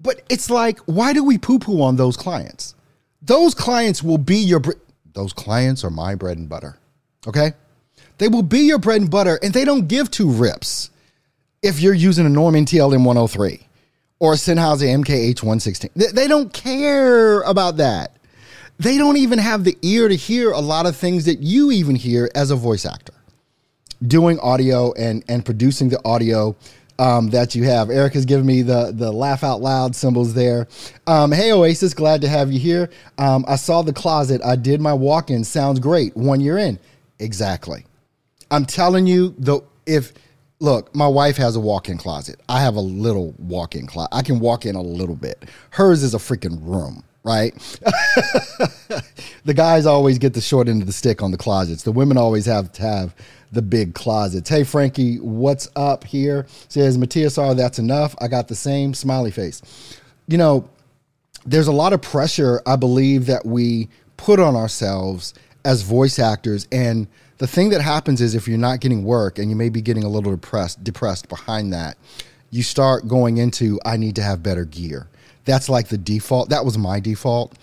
but 0.00 0.20
it's 0.28 0.50
like, 0.50 0.78
why 0.80 1.14
do 1.14 1.24
we 1.24 1.38
poo 1.38 1.58
poo 1.58 1.80
on 1.80 1.96
those 1.96 2.14
clients? 2.14 2.74
Those 3.22 3.54
clients 3.54 4.02
will 4.02 4.18
be 4.18 4.36
your, 4.36 4.60
those 5.14 5.32
clients 5.32 5.82
are 5.82 5.90
my 5.90 6.14
bread 6.14 6.36
and 6.36 6.46
butter. 6.46 6.76
Okay. 7.26 7.54
They 8.18 8.28
will 8.28 8.42
be 8.42 8.60
your 8.60 8.78
bread 8.78 9.00
and 9.00 9.10
butter 9.10 9.38
and 9.42 9.54
they 9.54 9.64
don't 9.64 9.88
give 9.88 10.10
two 10.10 10.30
rips 10.30 10.90
if 11.62 11.80
you're 11.80 11.94
using 11.94 12.26
a 12.26 12.28
Neumann 12.28 12.66
TLM 12.66 13.02
103 13.02 13.66
or 14.18 14.34
Sennheiser 14.34 15.04
MKH 15.04 15.42
116. 15.42 15.90
They, 15.94 16.28
don't 16.28 16.52
care 16.52 17.42
about 17.42 17.78
that. 17.78 18.16
They 18.78 18.98
don't 18.98 19.16
even 19.16 19.38
have 19.38 19.64
the 19.64 19.76
ear 19.82 20.08
to 20.08 20.14
hear 20.14 20.50
a 20.50 20.60
lot 20.60 20.86
of 20.86 20.96
things 20.96 21.24
that 21.26 21.40
you 21.40 21.70
even 21.70 21.94
hear 21.94 22.30
as 22.34 22.50
a 22.50 22.56
voice 22.56 22.86
actor 22.86 23.14
doing 24.06 24.38
audio 24.40 24.92
and 24.94 25.24
and 25.28 25.44
producing 25.44 25.88
the 25.88 26.00
audio 26.04 26.54
um, 26.98 27.30
that 27.30 27.54
you 27.54 27.64
have. 27.64 27.90
Eric 27.90 28.14
has 28.14 28.24
given 28.24 28.46
me 28.46 28.62
the 28.62 28.92
the 28.94 29.10
laugh 29.10 29.42
out 29.44 29.60
loud 29.60 29.94
symbols 29.96 30.34
there. 30.34 30.68
Um, 31.06 31.32
hey 31.32 31.52
Oasis, 31.52 31.94
glad 31.94 32.20
to 32.22 32.28
have 32.28 32.52
you 32.52 32.58
here. 32.58 32.90
Um, 33.18 33.44
I 33.48 33.56
saw 33.56 33.82
the 33.82 33.92
closet. 33.92 34.40
I 34.44 34.56
did 34.56 34.80
my 34.80 34.92
walk 34.92 35.30
in. 35.30 35.44
Sounds 35.44 35.80
great. 35.80 36.16
One 36.16 36.40
year 36.40 36.58
in, 36.58 36.78
exactly. 37.18 37.84
I'm 38.50 38.64
telling 38.64 39.06
you, 39.06 39.34
the 39.38 39.60
if 39.86 40.12
look, 40.60 40.94
my 40.94 41.06
wife 41.06 41.36
has 41.36 41.56
a 41.56 41.60
walk-in 41.60 41.98
closet. 41.98 42.40
I 42.48 42.60
have 42.60 42.76
a 42.76 42.80
little 42.80 43.34
walk-in 43.38 43.86
closet. 43.86 44.10
I 44.12 44.22
can 44.22 44.40
walk 44.40 44.66
in 44.66 44.76
a 44.76 44.82
little 44.82 45.16
bit. 45.16 45.44
Hers 45.70 46.02
is 46.02 46.14
a 46.14 46.18
freaking 46.18 46.58
room, 46.62 47.04
right? 47.22 47.54
the 49.44 49.54
guys 49.54 49.86
always 49.86 50.18
get 50.18 50.34
the 50.34 50.40
short 50.40 50.68
end 50.68 50.80
of 50.80 50.86
the 50.86 50.92
stick 50.92 51.22
on 51.22 51.30
the 51.30 51.38
closets. 51.38 51.82
The 51.82 51.92
women 51.92 52.16
always 52.16 52.46
have 52.46 52.72
to 52.72 52.82
have 52.82 53.14
the 53.52 53.62
big 53.62 53.94
closets. 53.94 54.48
Hey, 54.48 54.64
Frankie, 54.64 55.16
what's 55.16 55.68
up 55.76 56.04
here? 56.04 56.46
Says 56.68 56.98
Matthias 56.98 57.38
R, 57.38 57.54
that's 57.54 57.78
enough. 57.78 58.14
I 58.20 58.28
got 58.28 58.48
the 58.48 58.54
same 58.54 58.94
smiley 58.94 59.30
face. 59.30 59.62
You 60.26 60.38
know, 60.38 60.68
there's 61.46 61.66
a 61.66 61.72
lot 61.72 61.92
of 61.92 62.02
pressure, 62.02 62.60
I 62.66 62.76
believe, 62.76 63.26
that 63.26 63.44
we 63.44 63.88
put 64.16 64.40
on 64.40 64.56
ourselves 64.56 65.34
as 65.64 65.82
voice 65.82 66.18
actors. 66.18 66.66
And 66.72 67.06
the 67.38 67.46
thing 67.46 67.70
that 67.70 67.80
happens 67.80 68.20
is 68.20 68.34
if 68.34 68.46
you're 68.46 68.58
not 68.58 68.80
getting 68.80 69.04
work 69.04 69.38
and 69.38 69.50
you 69.50 69.56
may 69.56 69.68
be 69.68 69.80
getting 69.80 70.04
a 70.04 70.08
little 70.08 70.32
depressed, 70.32 70.82
depressed 70.84 71.28
behind 71.28 71.72
that, 71.72 71.96
you 72.50 72.62
start 72.62 73.08
going 73.08 73.38
into, 73.38 73.80
I 73.84 73.96
need 73.96 74.16
to 74.16 74.22
have 74.22 74.42
better 74.42 74.64
gear. 74.64 75.08
That's 75.44 75.68
like 75.68 75.88
the 75.88 75.98
default. 75.98 76.50
That 76.50 76.64
was 76.64 76.78
my 76.78 77.00
default. 77.00 77.54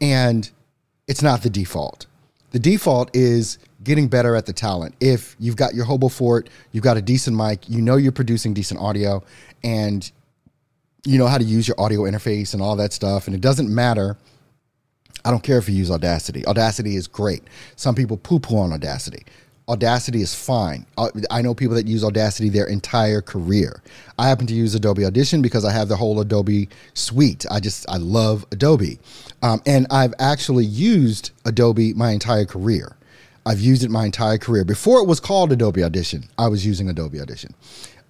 And 0.00 0.50
it's 1.08 1.22
not 1.22 1.42
the 1.42 1.50
default. 1.50 2.06
The 2.50 2.58
default 2.58 3.14
is 3.16 3.58
getting 3.82 4.08
better 4.08 4.36
at 4.36 4.46
the 4.46 4.52
talent. 4.52 4.94
If 5.00 5.36
you've 5.38 5.56
got 5.56 5.74
your 5.74 5.84
hobo 5.84 6.08
fort, 6.08 6.48
you've 6.72 6.84
got 6.84 6.96
a 6.96 7.02
decent 7.02 7.36
mic, 7.36 7.68
you 7.68 7.82
know 7.82 7.96
you're 7.96 8.12
producing 8.12 8.54
decent 8.54 8.80
audio, 8.80 9.22
and 9.62 10.10
you 11.04 11.18
know 11.18 11.26
how 11.26 11.38
to 11.38 11.44
use 11.44 11.68
your 11.68 11.78
audio 11.80 12.02
interface 12.02 12.54
and 12.54 12.62
all 12.62 12.76
that 12.76 12.92
stuff, 12.92 13.26
and 13.26 13.34
it 13.34 13.40
doesn't 13.40 13.72
matter. 13.72 14.16
I 15.24 15.30
don't 15.30 15.42
care 15.42 15.58
if 15.58 15.68
you 15.68 15.74
use 15.74 15.90
Audacity. 15.90 16.46
Audacity 16.46 16.96
is 16.96 17.06
great. 17.06 17.42
Some 17.76 17.94
people 17.94 18.16
poo 18.16 18.38
poo 18.38 18.58
on 18.58 18.72
Audacity. 18.72 19.24
Audacity 19.66 20.20
is 20.20 20.34
fine. 20.34 20.84
Uh, 20.98 21.08
I 21.30 21.40
know 21.40 21.54
people 21.54 21.74
that 21.76 21.86
use 21.86 22.04
Audacity 22.04 22.50
their 22.50 22.66
entire 22.66 23.22
career. 23.22 23.80
I 24.18 24.28
happen 24.28 24.46
to 24.48 24.54
use 24.54 24.74
Adobe 24.74 25.06
Audition 25.06 25.40
because 25.40 25.64
I 25.64 25.72
have 25.72 25.88
the 25.88 25.96
whole 25.96 26.20
Adobe 26.20 26.68
suite. 26.92 27.46
I 27.50 27.60
just, 27.60 27.88
I 27.88 27.96
love 27.96 28.44
Adobe. 28.52 28.98
Um, 29.42 29.62
and 29.64 29.86
I've 29.90 30.12
actually 30.18 30.66
used 30.66 31.30
Adobe 31.46 31.94
my 31.94 32.10
entire 32.10 32.44
career. 32.44 32.96
I've 33.46 33.60
used 33.60 33.82
it 33.84 33.90
my 33.90 34.04
entire 34.04 34.36
career. 34.36 34.64
Before 34.64 35.00
it 35.00 35.06
was 35.06 35.20
called 35.20 35.50
Adobe 35.50 35.82
Audition, 35.82 36.28
I 36.36 36.48
was 36.48 36.66
using 36.66 36.90
Adobe 36.90 37.20
Audition. 37.20 37.54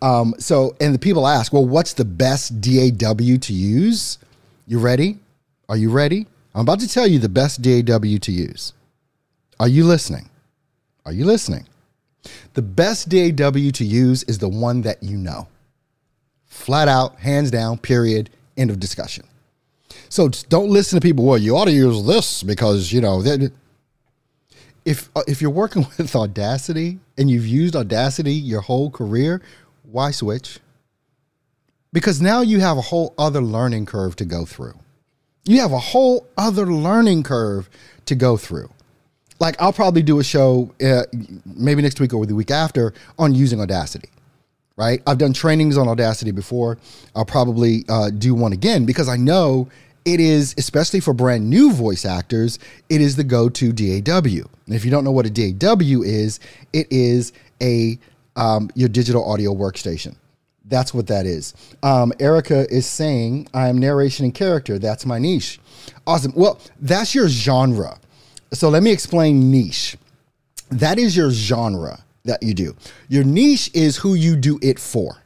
Um, 0.03 0.35
so, 0.39 0.77
and 0.81 0.93
the 0.93 0.99
people 0.99 1.27
ask, 1.27 1.53
well, 1.53 1.67
what's 1.67 1.93
the 1.93 2.05
best 2.05 2.61
DAW 2.61 3.39
to 3.39 3.53
use? 3.53 4.19
You 4.67 4.81
ready? 4.81 5.19
Are 5.69 5.77
you 5.77 5.91
ready? 5.91 6.27
I'm 6.55 6.63
about 6.63 6.81
to 6.81 6.89
tell 6.89 7.07
you 7.07 7.19
the 7.19 7.29
best 7.29 7.63
DAW 7.63 8.19
to 8.21 8.33
use. 8.33 8.73
Are 9.59 9.69
you 9.69 9.85
listening? 9.85 10.29
Are 11.05 11.13
you 11.13 11.25
listening? 11.25 11.67
The 12.55 12.63
best 12.63 13.09
DAW 13.09 13.71
to 13.73 13.85
use 13.85 14.23
is 14.25 14.39
the 14.39 14.49
one 14.49 14.83
that 14.83 15.03
you 15.03 15.17
know. 15.17 15.49
Flat 16.47 16.87
out, 16.87 17.19
hands 17.19 17.51
down, 17.51 17.79
period, 17.79 18.31
end 18.57 18.71
of 18.71 18.79
discussion. 18.79 19.27
So 20.09 20.29
don't 20.49 20.71
listen 20.71 21.01
to 21.01 21.05
people, 21.05 21.25
well, 21.25 21.39
you 21.39 21.57
ought 21.57 21.65
to 21.65 21.73
use 21.73 22.05
this 22.07 22.43
because, 22.43 22.93
you 22.93 23.01
know, 23.01 23.23
if 24.85 25.11
uh, 25.17 25.23
if 25.27 25.43
you're 25.43 25.51
working 25.51 25.87
with 25.99 26.15
Audacity 26.15 26.99
and 27.19 27.29
you've 27.31 27.47
used 27.47 27.75
Audacity 27.75 28.33
your 28.35 28.61
whole 28.61 28.91
career, 28.91 29.43
why 29.83 30.11
switch? 30.13 30.61
Because 31.93 32.21
now 32.21 32.41
you 32.41 32.61
have 32.61 32.77
a 32.77 32.83
whole 32.83 33.15
other 33.19 33.41
learning 33.41 33.87
curve 33.87 34.17
to 34.17 34.25
go 34.25 34.45
through. 34.45 34.75
You 35.45 35.61
have 35.61 35.73
a 35.73 35.79
whole 35.79 36.27
other 36.37 36.67
learning 36.67 37.23
curve 37.23 37.69
to 38.07 38.15
go 38.15 38.37
through. 38.37 38.71
Like 39.41 39.61
I'll 39.61 39.73
probably 39.73 40.03
do 40.03 40.21
a 40.21 40.25
show 40.25 40.73
uh, 40.85 41.03
maybe 41.45 41.83
next 41.83 42.01
week 42.01 42.15
or 42.15 42.25
the 42.25 42.35
week 42.35 42.51
after 42.51 42.95
on 43.19 43.35
using 43.35 43.61
Audacity. 43.61 44.09
Right? 44.77 45.03
I've 45.07 45.19
done 45.19 45.33
trainings 45.33 45.77
on 45.77 45.87
Audacity 45.87 46.33
before. 46.33 46.79
I'll 47.15 47.25
probably 47.25 47.85
uh, 47.89 48.11
do 48.11 48.35
one 48.35 48.53
again 48.53 48.87
because 48.87 49.09
I 49.09 49.17
know 49.17 49.69
it 50.05 50.21
is, 50.21 50.55
especially 50.59 51.01
for 51.01 51.15
brand 51.15 51.49
new 51.49 51.73
voice 51.73 52.05
actors, 52.05 52.59
it 52.89 53.01
is 53.01 53.17
the 53.17 53.25
go 53.25 53.49
to 53.49 53.73
DAW. 53.73 54.45
And 54.67 54.75
if 54.75 54.85
you 54.85 54.91
don't 54.91 55.05
know 55.05 55.13
what 55.13 55.27
a 55.27 55.31
DAW 55.31 56.03
is, 56.03 56.41
it 56.73 56.87
is 56.91 57.33
a 57.63 57.99
um, 58.37 58.71
your 58.75 58.89
digital 58.89 59.25
audio 59.31 59.55
workstation. 59.55 60.17
That's 60.67 60.95
what 60.95 61.07
that 61.09 61.27
is. 61.27 61.55
Um, 61.83 62.13
Erica 62.19 62.67
is 62.73 62.87
saying, 62.87 63.49
I'm 63.53 63.79
narration 63.79 64.25
and 64.25 64.35
character. 64.35 64.79
That's 64.79 65.05
my 65.05 65.19
niche. 65.19 65.61
Awesome. 66.07 66.33
Well, 66.35 66.61
that's 66.81 67.15
your 67.15 67.29
genre. 67.29 67.99
So 68.53 68.69
let 68.71 68.83
me 68.83 68.91
explain 68.91 69.51
niche. 69.51 69.97
That 70.71 70.99
is 70.99 71.17
your 71.17 71.31
genre 71.31 72.05
that 72.25 72.43
you 72.43 72.55
do. 72.55 72.75
Your 73.09 73.25
niche 73.25 73.71
is 73.75 73.99
who 73.99 74.15
you 74.15 74.37
do 74.37 74.59
it 74.63 74.79
for 74.79 75.19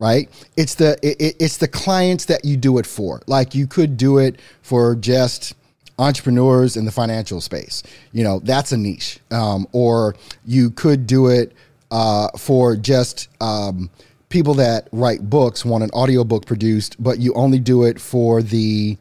right? 0.00 0.28
It's 0.56 0.74
the 0.74 0.98
it, 1.02 1.36
it's 1.38 1.58
the 1.58 1.68
clients 1.68 2.24
that 2.24 2.44
you 2.44 2.56
do 2.56 2.78
it 2.78 2.86
for. 2.86 3.22
Like 3.26 3.54
you 3.54 3.68
could 3.68 3.96
do 3.96 4.18
it 4.18 4.40
for 4.62 4.96
just 4.96 5.54
entrepreneurs 6.00 6.76
in 6.76 6.86
the 6.86 6.90
financial 6.90 7.40
space. 7.40 7.82
You 8.10 8.24
know, 8.24 8.40
that's 8.40 8.72
a 8.72 8.76
niche. 8.76 9.20
Um, 9.30 9.68
or 9.72 10.16
you 10.44 10.70
could 10.70 11.06
do 11.06 11.28
it 11.28 11.52
uh, 11.90 12.28
for 12.36 12.74
just 12.74 13.28
um, 13.40 13.90
people 14.30 14.54
that 14.54 14.88
write 14.92 15.28
books, 15.28 15.64
want 15.64 15.84
an 15.84 15.90
audiobook 15.90 16.46
produced, 16.46 17.00
but 17.02 17.18
you 17.18 17.34
only 17.34 17.58
do 17.58 17.84
it 17.84 18.00
for 18.00 18.40
the 18.42 18.96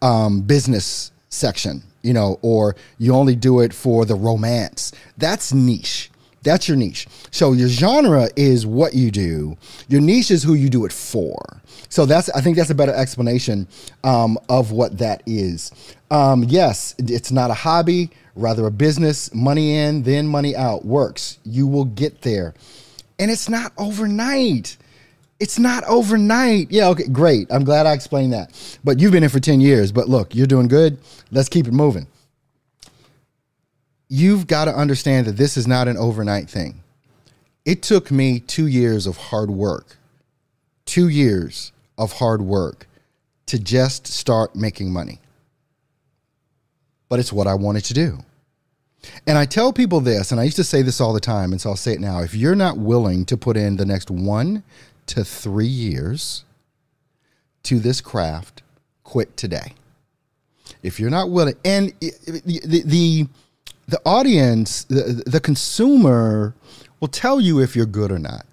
um, 0.00 0.40
business 0.40 1.12
section, 1.28 1.82
you 2.02 2.12
know, 2.12 2.38
or 2.42 2.74
you 2.98 3.14
only 3.14 3.36
do 3.36 3.60
it 3.60 3.72
for 3.72 4.04
the 4.04 4.16
romance. 4.16 4.92
That's 5.16 5.52
niche. 5.52 6.10
That's 6.42 6.66
your 6.66 6.76
niche. 6.76 7.06
So 7.30 7.52
your 7.52 7.68
genre 7.68 8.28
is 8.34 8.66
what 8.66 8.94
you 8.94 9.10
do. 9.12 9.56
Your 9.88 10.00
niche 10.00 10.32
is 10.32 10.42
who 10.42 10.54
you 10.54 10.68
do 10.68 10.84
it 10.84 10.92
for. 10.92 11.60
So 11.88 12.04
that's 12.04 12.28
I 12.30 12.40
think 12.40 12.56
that's 12.56 12.70
a 12.70 12.74
better 12.74 12.92
explanation 12.94 13.68
um, 14.02 14.38
of 14.48 14.72
what 14.72 14.98
that 14.98 15.22
is. 15.26 15.70
Um, 16.10 16.44
yes, 16.44 16.94
it's 16.98 17.30
not 17.30 17.50
a 17.50 17.54
hobby, 17.54 18.10
rather 18.34 18.66
a 18.66 18.70
business. 18.70 19.32
Money 19.34 19.76
in, 19.76 20.02
then 20.02 20.26
money 20.26 20.56
out 20.56 20.84
works. 20.84 21.38
You 21.44 21.66
will 21.66 21.84
get 21.84 22.22
there, 22.22 22.54
and 23.18 23.30
it's 23.30 23.48
not 23.48 23.72
overnight. 23.78 24.76
It's 25.40 25.58
not 25.58 25.84
overnight. 25.84 26.70
Yeah, 26.70 26.88
okay, 26.88 27.08
great. 27.08 27.48
I'm 27.50 27.64
glad 27.64 27.86
I 27.86 27.92
explained 27.92 28.32
that. 28.32 28.78
But 28.84 29.00
you've 29.00 29.12
been 29.12 29.24
in 29.24 29.28
for 29.28 29.40
10 29.40 29.60
years. 29.60 29.90
But 29.90 30.08
look, 30.08 30.34
you're 30.34 30.46
doing 30.46 30.68
good. 30.68 30.98
Let's 31.30 31.48
keep 31.48 31.66
it 31.66 31.72
moving 31.72 32.06
you've 34.12 34.46
got 34.46 34.66
to 34.66 34.76
understand 34.76 35.26
that 35.26 35.38
this 35.38 35.56
is 35.56 35.66
not 35.66 35.88
an 35.88 35.96
overnight 35.96 36.50
thing. 36.50 36.82
It 37.64 37.82
took 37.82 38.10
me 38.10 38.40
two 38.40 38.66
years 38.66 39.06
of 39.06 39.16
hard 39.16 39.50
work, 39.50 39.96
two 40.84 41.08
years 41.08 41.72
of 41.96 42.12
hard 42.12 42.42
work 42.42 42.86
to 43.46 43.58
just 43.58 44.06
start 44.06 44.54
making 44.54 44.92
money. 44.92 45.18
But 47.08 47.20
it's 47.20 47.32
what 47.32 47.46
I 47.46 47.54
wanted 47.54 47.86
to 47.86 47.94
do. 47.94 48.18
And 49.26 49.36
I 49.36 49.46
tell 49.46 49.72
people 49.72 50.00
this, 50.00 50.30
and 50.30 50.40
I 50.40 50.44
used 50.44 50.56
to 50.56 50.64
say 50.64 50.82
this 50.82 51.00
all 51.00 51.12
the 51.12 51.20
time, 51.20 51.52
and 51.52 51.60
so 51.60 51.70
I'll 51.70 51.76
say 51.76 51.92
it 51.92 52.00
now. 52.00 52.20
If 52.20 52.34
you're 52.34 52.54
not 52.54 52.78
willing 52.78 53.24
to 53.26 53.36
put 53.36 53.56
in 53.56 53.76
the 53.76 53.84
next 53.84 54.10
one 54.10 54.62
to 55.06 55.24
three 55.24 55.66
years 55.66 56.44
to 57.64 57.78
this 57.78 58.00
craft, 58.00 58.62
quit 59.04 59.36
today. 59.36 59.74
If 60.82 60.98
you're 60.98 61.10
not 61.10 61.30
willing, 61.30 61.54
and 61.64 61.92
the, 62.00 62.82
the, 62.84 63.28
the 63.88 64.00
audience, 64.04 64.84
the, 64.84 65.22
the 65.26 65.40
consumer 65.40 66.54
will 67.00 67.08
tell 67.08 67.40
you 67.40 67.60
if 67.60 67.74
you're 67.76 67.86
good 67.86 68.12
or 68.12 68.18
not. 68.18 68.46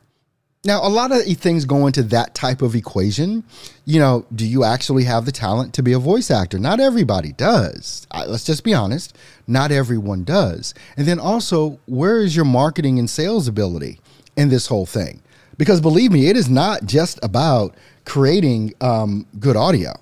Now, 0.65 0.85
a 0.85 0.89
lot 0.89 1.13
of 1.13 1.23
things 1.37 1.63
go 1.63 1.87
into 1.87 2.03
that 2.03 2.35
type 2.35 2.61
of 2.61 2.75
equation. 2.75 3.45
You 3.85 3.99
know, 3.99 4.25
do 4.35 4.45
you 4.45 4.65
actually 4.65 5.05
have 5.05 5.25
the 5.25 5.31
talent 5.31 5.73
to 5.75 5.83
be 5.83 5.93
a 5.93 5.99
voice 5.99 6.29
actor? 6.29 6.59
Not 6.59 6.81
everybody 6.81 7.31
does. 7.31 8.05
Let's 8.13 8.43
just 8.43 8.65
be 8.65 8.73
honest. 8.73 9.15
Not 9.47 9.71
everyone 9.71 10.25
does. 10.25 10.73
And 10.97 11.07
then 11.07 11.17
also, 11.17 11.79
where 11.85 12.19
is 12.19 12.35
your 12.35 12.43
marketing 12.43 12.99
and 12.99 13.09
sales 13.09 13.47
ability 13.47 14.01
in 14.35 14.49
this 14.49 14.67
whole 14.67 14.85
thing? 14.85 15.21
Because 15.57 15.79
believe 15.79 16.11
me, 16.11 16.27
it 16.27 16.35
is 16.35 16.49
not 16.49 16.83
just 16.83 17.21
about 17.23 17.75
creating 18.03 18.73
um, 18.81 19.27
good 19.39 19.55
audio. 19.55 19.93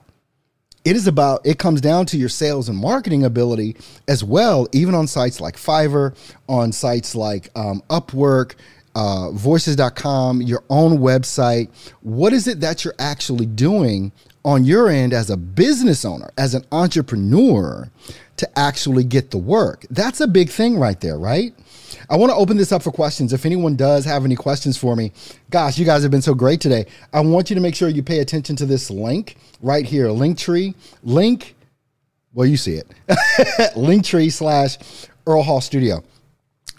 It 0.86 0.96
is 0.96 1.06
about, 1.06 1.46
it 1.46 1.60
comes 1.60 1.82
down 1.82 2.06
to 2.08 2.18
your 2.18 2.30
sales 2.30 2.70
and 2.70 2.78
marketing 2.78 3.26
ability 3.26 3.76
as 4.08 4.24
well, 4.24 4.68
even 4.72 4.96
on 4.96 5.06
sites 5.06 5.42
like 5.42 5.58
Fiverr, 5.58 6.16
on 6.48 6.72
sites 6.72 7.14
like 7.14 7.50
um, 7.56 7.84
Upwork, 7.90 8.56
uh, 8.98 9.30
voices.com, 9.30 10.42
your 10.42 10.64
own 10.72 10.98
website. 10.98 11.70
What 12.02 12.34
is 12.34 12.48
it 12.48 12.62
that 12.62 12.84
you're 12.84 12.96
actually 12.98 13.46
doing 13.46 14.12
on 14.44 14.64
your 14.64 14.90
end 14.90 15.14
as 15.14 15.30
a 15.30 15.38
business 15.38 16.04
owner, 16.04 16.32
as 16.36 16.56
an 16.56 16.66
entrepreneur 16.72 17.92
to 18.38 18.60
actually 18.60 19.04
get 19.04 19.30
the 19.30 19.38
work? 19.38 19.86
That's 19.92 20.20
a 20.20 20.26
big 20.26 20.50
thing 20.50 20.80
right 20.80 21.00
there, 21.00 21.20
right? 21.20 21.54
I 22.10 22.18
want 22.18 22.32
to 22.32 22.36
open 22.36 22.58
this 22.58 22.72
up 22.72 22.82
for 22.82 22.92
questions. 22.92 23.34
If 23.34 23.46
anyone 23.46 23.76
does 23.76 24.04
have 24.06 24.26
any 24.26 24.36
questions 24.36 24.78
for 24.78 24.96
me, 24.96 25.12
gosh, 25.52 25.78
you 25.78 25.86
guys 25.86 26.02
have 26.02 26.12
been 26.12 26.24
so 26.24 26.34
great 26.34 26.60
today. 26.60 26.88
I 27.14 27.20
want 27.20 27.52
you 27.52 27.56
to 27.56 27.62
make 27.62 27.76
sure 27.76 27.90
you 27.90 28.02
pay 28.02 28.18
attention 28.18 28.56
to 28.56 28.66
this 28.66 28.90
link 28.90 29.38
right 29.62 29.86
here, 29.86 30.08
Linktree, 30.08 30.74
link. 31.04 31.56
Well, 32.34 32.48
you 32.48 32.58
see 32.58 32.74
it, 32.74 32.88
Linktree 33.76 34.32
slash 34.32 34.78
Earl 35.28 35.44
Hall 35.44 35.62
Studio 35.62 36.04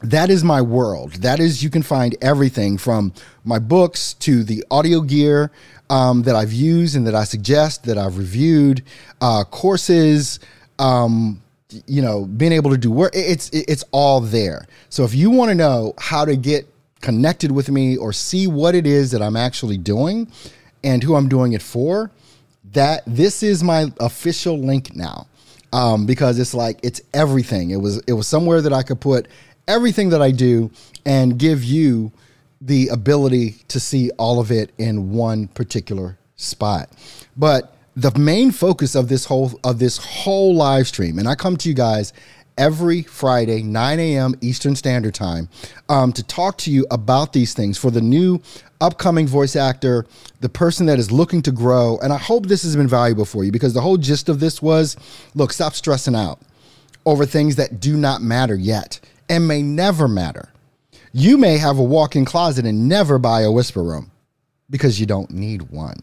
that 0.03 0.31
is 0.31 0.45
my 0.45 0.63
world. 0.63 1.15
That 1.15 1.41
is, 1.41 1.63
you 1.63 1.71
can 1.71 1.83
find 1.83 2.17
everything 2.23 2.79
from 2.79 3.13
my 3.45 3.59
books 3.59 4.15
to 4.15 4.45
the 4.45 4.65
audio 4.71 5.01
gear 5.01 5.51
um, 5.91 6.23
that 6.23 6.37
I've 6.37 6.53
used 6.53 6.97
and 6.97 7.07
that 7.07 7.15
I 7.15 7.25
suggest 7.25 7.85
that 7.85 7.99
I've 7.99 8.19
reviewed, 8.19 8.85
uh, 9.21 9.45
courses, 9.45 10.39
um, 10.79 11.43
you 11.87 12.01
know, 12.01 12.25
being 12.25 12.53
able 12.53 12.71
to 12.71 12.79
do 12.79 12.91
work. 12.91 13.13
It's 13.15 13.51
it's 13.51 13.85
all 13.91 14.21
there. 14.21 14.67
So 14.89 15.05
if 15.05 15.15
you 15.15 15.31
want 15.31 15.51
to 15.51 15.55
know 15.55 15.95
how 15.99 16.25
to 16.25 16.37
get 16.37 16.67
connected 17.01 17.51
with 17.51 17.71
me 17.71 17.97
or 17.97 18.13
see 18.13 18.47
what 18.47 18.75
it 18.75 18.87
is 18.87 19.11
that 19.11 19.23
I'm 19.23 19.37
actually 19.37 19.79
doing 19.79 20.31
and 20.83 21.03
who 21.03 21.15
I'm 21.15 21.29
doing 21.29 21.53
it 21.53 21.63
for, 21.63 22.11
that 22.73 23.03
this 23.07 23.43
is 23.43 23.63
my 23.63 23.93
official 24.01 24.59
link 24.59 24.95
now. 24.95 25.27
Um, 25.71 26.07
because 26.07 26.39
it's 26.39 26.55
like 26.55 26.81
it's 26.83 27.03
everything. 27.13 27.73
It 27.73 27.77
was 27.77 27.99
it 28.07 28.15
was 28.15 28.27
somewhere 28.27 28.63
that 28.63 28.73
I 28.73 28.83
could 28.83 29.01
put 29.03 29.29
everything 29.69 30.09
that 30.09 30.23
I 30.23 30.33
do 30.33 30.71
and 31.07 31.39
give 31.39 31.63
you 31.63 32.11
the 32.61 32.89
ability 32.89 33.53
to 33.69 33.79
see 33.79 34.11
all 34.19 34.41
of 34.41 34.51
it 34.51 34.73
in 34.79 35.13
one 35.13 35.47
particular 35.49 36.19
spot. 36.35 36.91
But 37.37 37.77
the 37.95 38.17
main 38.19 38.51
focus 38.51 38.95
of 38.95 39.09
this 39.09 39.25
whole 39.25 39.59
of 39.63 39.79
this 39.79 39.99
whole 39.99 40.55
live 40.55 40.89
stream, 40.89 41.19
and 41.19 41.29
I 41.29 41.35
come 41.35 41.57
to 41.59 41.69
you 41.69 41.75
guys 41.75 42.13
every 42.57 43.03
Friday, 43.03 43.63
9 43.63 44.01
a.m. 44.01 44.35
Eastern 44.41 44.75
Standard 44.75 45.15
Time, 45.15 45.49
um, 45.89 46.13
to 46.13 46.25
talk 46.25 46.59
to 46.59 46.73
you 46.73 46.87
about 46.91 47.33
these 47.33 47.55
things 47.55 47.79
for 47.79 47.91
the 47.93 48.01
new 48.01 48.41
upcoming 48.81 49.29
voice 49.29 49.55
actor, 49.55 50.07
the 50.41 50.49
person 50.49 50.87
that 50.87 50.99
is 50.99 51.13
looking 51.13 51.41
to 51.43 51.53
grow. 51.53 51.99
And 52.03 52.13
I 52.13 52.19
hope 52.19 52.47
this 52.47 52.65
has 52.65 52.75
been 52.75 52.89
valuable 52.89 53.25
for 53.25 53.45
you 53.45 53.53
because 53.53 53.75
the 53.75 53.81
whole 53.81 53.97
gist 53.97 54.29
of 54.29 54.41
this 54.41 54.61
was 54.61 54.97
look, 55.35 55.53
stop 55.53 55.75
stressing 55.75 56.17
out 56.17 56.41
over 57.07 57.25
things 57.25 57.57
that 57.57 57.81
do 57.81 57.97
not 57.97 58.23
matter 58.23 58.55
yet 58.57 59.01
and 59.29 59.47
may 59.47 59.63
never 59.63 60.09
matter. 60.09 60.49
You 61.13 61.39
may 61.39 61.59
have 61.59 61.79
a 61.79 61.83
walk 61.83 62.17
in 62.17 62.25
closet 62.25 62.67
and 62.67 62.89
never 62.89 63.19
buy 63.19 63.43
a 63.43 63.53
whisper 63.53 63.83
room 63.83 64.11
because 64.71 65.01
you 65.01 65.07
don't 65.07 65.31
need 65.31 65.63
one, 65.71 65.97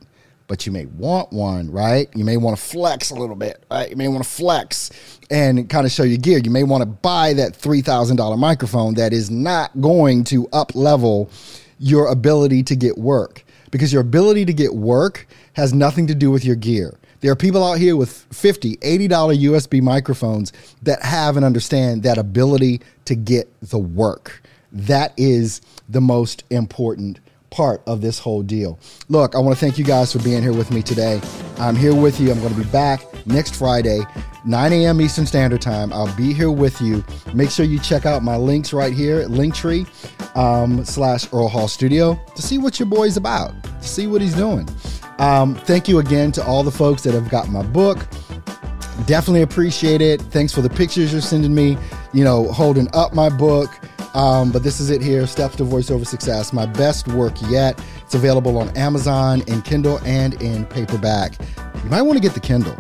but 0.48 0.66
you 0.66 0.72
may 0.72 0.86
want 0.86 1.32
one, 1.32 1.72
right? 1.72 2.08
You 2.16 2.26
may 2.26 2.38
want 2.38 2.58
to 2.58 2.64
flex 2.64 3.12
a 3.12 3.16
little 3.16 3.36
bit, 3.36 3.64
right? 3.70 3.90
You 3.90 3.96
may 3.96 4.08
want 4.08 4.24
to 4.24 4.30
flex 4.30 4.92
and 5.30 5.70
kind 5.70 5.86
of 5.86 5.92
show 5.92 6.04
your 6.04 6.18
gear. 6.18 6.40
You 6.40 6.52
may 6.52 6.64
want 6.64 6.82
to 6.82 6.86
buy 6.88 7.34
that 7.34 7.54
$3,000 7.54 8.38
microphone 8.38 8.96
that 8.96 9.14
is 9.14 9.30
not 9.30 9.80
going 9.80 10.24
to 10.26 10.48
up 10.50 10.76
level 10.76 11.30
your 11.78 12.08
ability 12.08 12.64
to 12.64 12.76
get 12.76 12.98
work 12.98 13.44
because 13.72 13.92
your 13.92 14.02
ability 14.02 14.46
to 14.46 14.54
get 14.54 14.74
work 14.74 15.28
has 15.54 15.74
nothing 15.74 16.08
to 16.08 16.16
do 16.16 16.32
with 16.32 16.46
your 16.46 16.56
gear. 16.56 16.98
There 17.22 17.32
are 17.32 17.36
people 17.36 17.64
out 17.64 17.78
here 17.78 17.96
with 17.96 18.12
50 18.32 18.78
$80 18.78 19.10
USB 19.10 19.82
microphones 19.82 20.54
that 20.84 21.02
have 21.04 21.38
and 21.38 21.46
understand 21.46 22.04
that 22.04 22.18
ability 22.18 22.82
to 23.06 23.16
get 23.16 23.52
the 23.62 23.80
work. 23.80 24.42
That 24.72 25.14
is 25.18 25.62
the 25.88 26.02
most 26.02 26.44
important 26.50 27.20
part 27.56 27.82
of 27.88 28.02
this 28.02 28.20
whole 28.20 28.44
deal. 28.44 28.78
Look, 29.08 29.34
I 29.34 29.40
want 29.40 29.58
to 29.58 29.60
thank 29.60 29.78
you 29.78 29.86
guys 29.86 30.12
for 30.12 30.20
being 30.20 30.42
here 30.42 30.54
with 30.54 30.72
me 30.72 30.82
today. 30.82 31.22
I'm 31.58 31.76
here 31.76 31.96
with 31.96 32.20
you. 32.20 32.30
I'm 32.30 32.40
going 32.42 32.54
to 32.54 32.60
be 32.60 32.70
back 32.70 33.02
next 33.26 33.56
Friday, 33.56 34.02
9 34.46 34.74
a.m. 34.74 35.00
Eastern 35.00 35.26
Standard 35.26 35.62
Time. 35.62 35.94
I'll 35.94 36.14
be 36.18 36.34
here 36.34 36.52
with 36.52 36.82
you. 36.82 37.04
Make 37.34 37.50
sure 37.50 37.66
you 37.66 37.80
check 37.80 38.06
out 38.06 38.24
my 38.24 38.36
links 38.36 38.74
right 38.74 38.94
here 38.94 39.22
at 39.22 39.30
Linktree 39.30 39.88
um, 40.36 40.84
slash 40.84 41.32
Earl 41.32 41.48
Hall 41.48 41.70
Studio 41.70 42.20
to 42.36 42.42
see 42.42 42.58
what 42.58 42.78
your 42.78 42.90
boy's 42.90 43.16
about, 43.16 43.54
to 43.64 43.88
see 43.88 44.06
what 44.06 44.22
he's 44.22 44.36
doing. 44.36 44.68
Um, 45.20 45.56
thank 45.56 45.88
you 45.88 46.00
again 46.00 46.32
to 46.34 46.44
all 46.44 46.64
the 46.64 46.72
folks 46.72 47.04
that 47.04 47.14
have 47.14 47.30
got 47.30 47.50
my 47.50 47.64
book. 47.64 48.00
Definitely 49.06 49.42
appreciate 49.42 50.02
it. 50.02 50.22
Thanks 50.22 50.54
for 50.54 50.62
the 50.62 50.70
pictures 50.70 51.12
you're 51.12 51.22
sending 51.22 51.54
me, 51.54 51.78
you 52.14 52.24
know, 52.24 52.52
holding 52.52 52.88
up 52.94 53.14
my 53.14 53.30
book. 53.30 53.70
Um, 54.16 54.52
but 54.52 54.64
this 54.64 54.80
is 54.80 54.90
it 54.90 55.02
here 55.02 55.28
Steps 55.28 55.58
to 55.58 55.64
Voiceover 55.64 56.08
Success, 56.08 56.54
my 56.54 56.66
best 56.66 57.08
work 57.10 57.34
yet. 57.50 57.80
It's 58.04 58.16
available 58.16 58.58
on 58.58 58.76
Amazon, 58.78 59.42
in 59.48 59.62
Kindle, 59.62 60.00
and 60.06 60.42
in 60.42 60.66
paperback. 60.66 61.34
You 61.84 61.90
might 61.90 62.02
want 62.02 62.18
to 62.18 62.22
get 62.22 62.34
the 62.34 62.40
Kindle. 62.40 62.76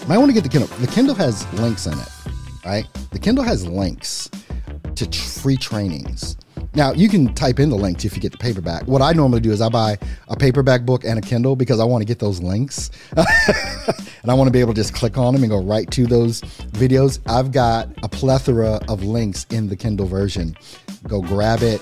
You 0.00 0.06
might 0.06 0.18
want 0.18 0.30
to 0.30 0.34
get 0.34 0.44
the 0.44 0.48
Kindle. 0.48 0.68
The 0.78 0.86
Kindle 0.86 1.16
has 1.16 1.52
links 1.54 1.86
in 1.86 1.98
it, 1.98 2.08
right? 2.64 2.86
The 3.10 3.18
Kindle 3.18 3.42
has 3.42 3.66
links 3.66 4.30
to 4.94 5.10
free 5.10 5.56
trainings 5.56 6.36
now 6.74 6.92
you 6.92 7.08
can 7.08 7.34
type 7.34 7.58
in 7.58 7.70
the 7.70 7.76
links 7.76 8.04
if 8.04 8.14
you 8.14 8.20
get 8.20 8.32
the 8.32 8.38
paperback. 8.38 8.84
What 8.86 9.02
I 9.02 9.12
normally 9.12 9.40
do 9.40 9.50
is 9.50 9.60
I 9.60 9.68
buy 9.68 9.98
a 10.28 10.36
paperback 10.36 10.84
book 10.84 11.04
and 11.04 11.18
a 11.18 11.22
Kindle 11.22 11.56
because 11.56 11.80
I 11.80 11.84
want 11.84 12.02
to 12.02 12.06
get 12.06 12.18
those 12.18 12.40
links, 12.40 12.90
and 13.16 14.30
I 14.30 14.34
want 14.34 14.48
to 14.48 14.52
be 14.52 14.60
able 14.60 14.74
to 14.74 14.80
just 14.80 14.94
click 14.94 15.18
on 15.18 15.34
them 15.34 15.42
and 15.42 15.50
go 15.50 15.62
right 15.62 15.90
to 15.90 16.06
those 16.06 16.40
videos. 16.72 17.18
I've 17.26 17.52
got 17.52 17.88
a 18.02 18.08
plethora 18.08 18.80
of 18.88 19.02
links 19.02 19.46
in 19.50 19.68
the 19.68 19.76
Kindle 19.76 20.06
version. 20.06 20.56
Go 21.08 21.22
grab 21.22 21.62
it, 21.62 21.80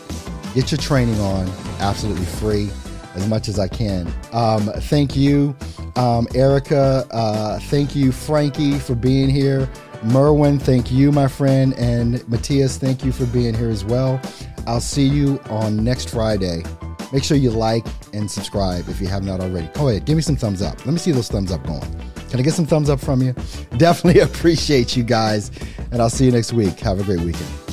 get 0.55 0.71
your 0.71 0.79
training 0.79 1.21
on, 1.21 1.49
absolutely 1.81 2.27
free 2.27 2.71
as 3.15 3.29
much 3.29 3.49
as 3.49 3.59
I 3.59 3.69
can. 3.69 4.13
Um, 4.33 4.71
thank 4.83 5.17
you, 5.17 5.57
um, 5.97 6.27
Erica. 6.35 7.07
Uh, 7.11 7.59
thank 7.63 7.95
you, 7.95 8.13
Frankie, 8.13 8.79
for 8.79 8.95
being 8.95 9.29
here. 9.29 9.69
Merwin, 10.05 10.59
thank 10.61 10.93
you, 10.93 11.11
my 11.11 11.27
friend. 11.27 11.75
And 11.75 12.27
Matthias, 12.29 12.79
thank 12.79 13.05
you 13.05 13.13
for 13.13 13.27
being 13.27 13.55
here 13.55 13.71
as 13.71 13.85
well. 13.85 14.21
I'll 14.69 14.83
see 14.83 15.07
you 15.07 15.41
on 15.49 15.83
next 15.83 16.11
Friday. 16.11 16.63
Make 17.11 17.25
sure 17.25 17.39
you 17.39 17.51
like 17.51 17.87
and 18.13 18.31
subscribe 18.31 18.87
if 18.91 19.01
you 19.01 19.07
have 19.07 19.25
not 19.25 19.41
already. 19.41 19.67
Oh, 19.77 19.81
Go 19.81 19.89
ahead, 19.89 20.05
give 20.05 20.15
me 20.15 20.21
some 20.23 20.37
thumbs 20.37 20.61
up. 20.61 20.85
Let 20.85 20.93
me 20.93 20.99
see 20.99 21.11
those 21.11 21.29
thumbs 21.29 21.51
up 21.51 21.67
going. 21.67 21.81
Can 22.29 22.39
I 22.39 22.43
get 22.43 22.53
some 22.53 22.67
thumbs 22.67 22.91
up 22.91 23.01
from 23.01 23.23
you? 23.23 23.33
Definitely 23.79 24.21
appreciate 24.31 24.95
you 24.95 25.05
guys. 25.05 25.51
And 25.91 26.03
I'll 26.03 26.11
see 26.11 26.27
you 26.27 26.33
next 26.33 26.53
week. 26.53 26.79
Have 26.81 27.01
a 27.01 27.03
great 27.03 27.21
weekend. 27.21 27.68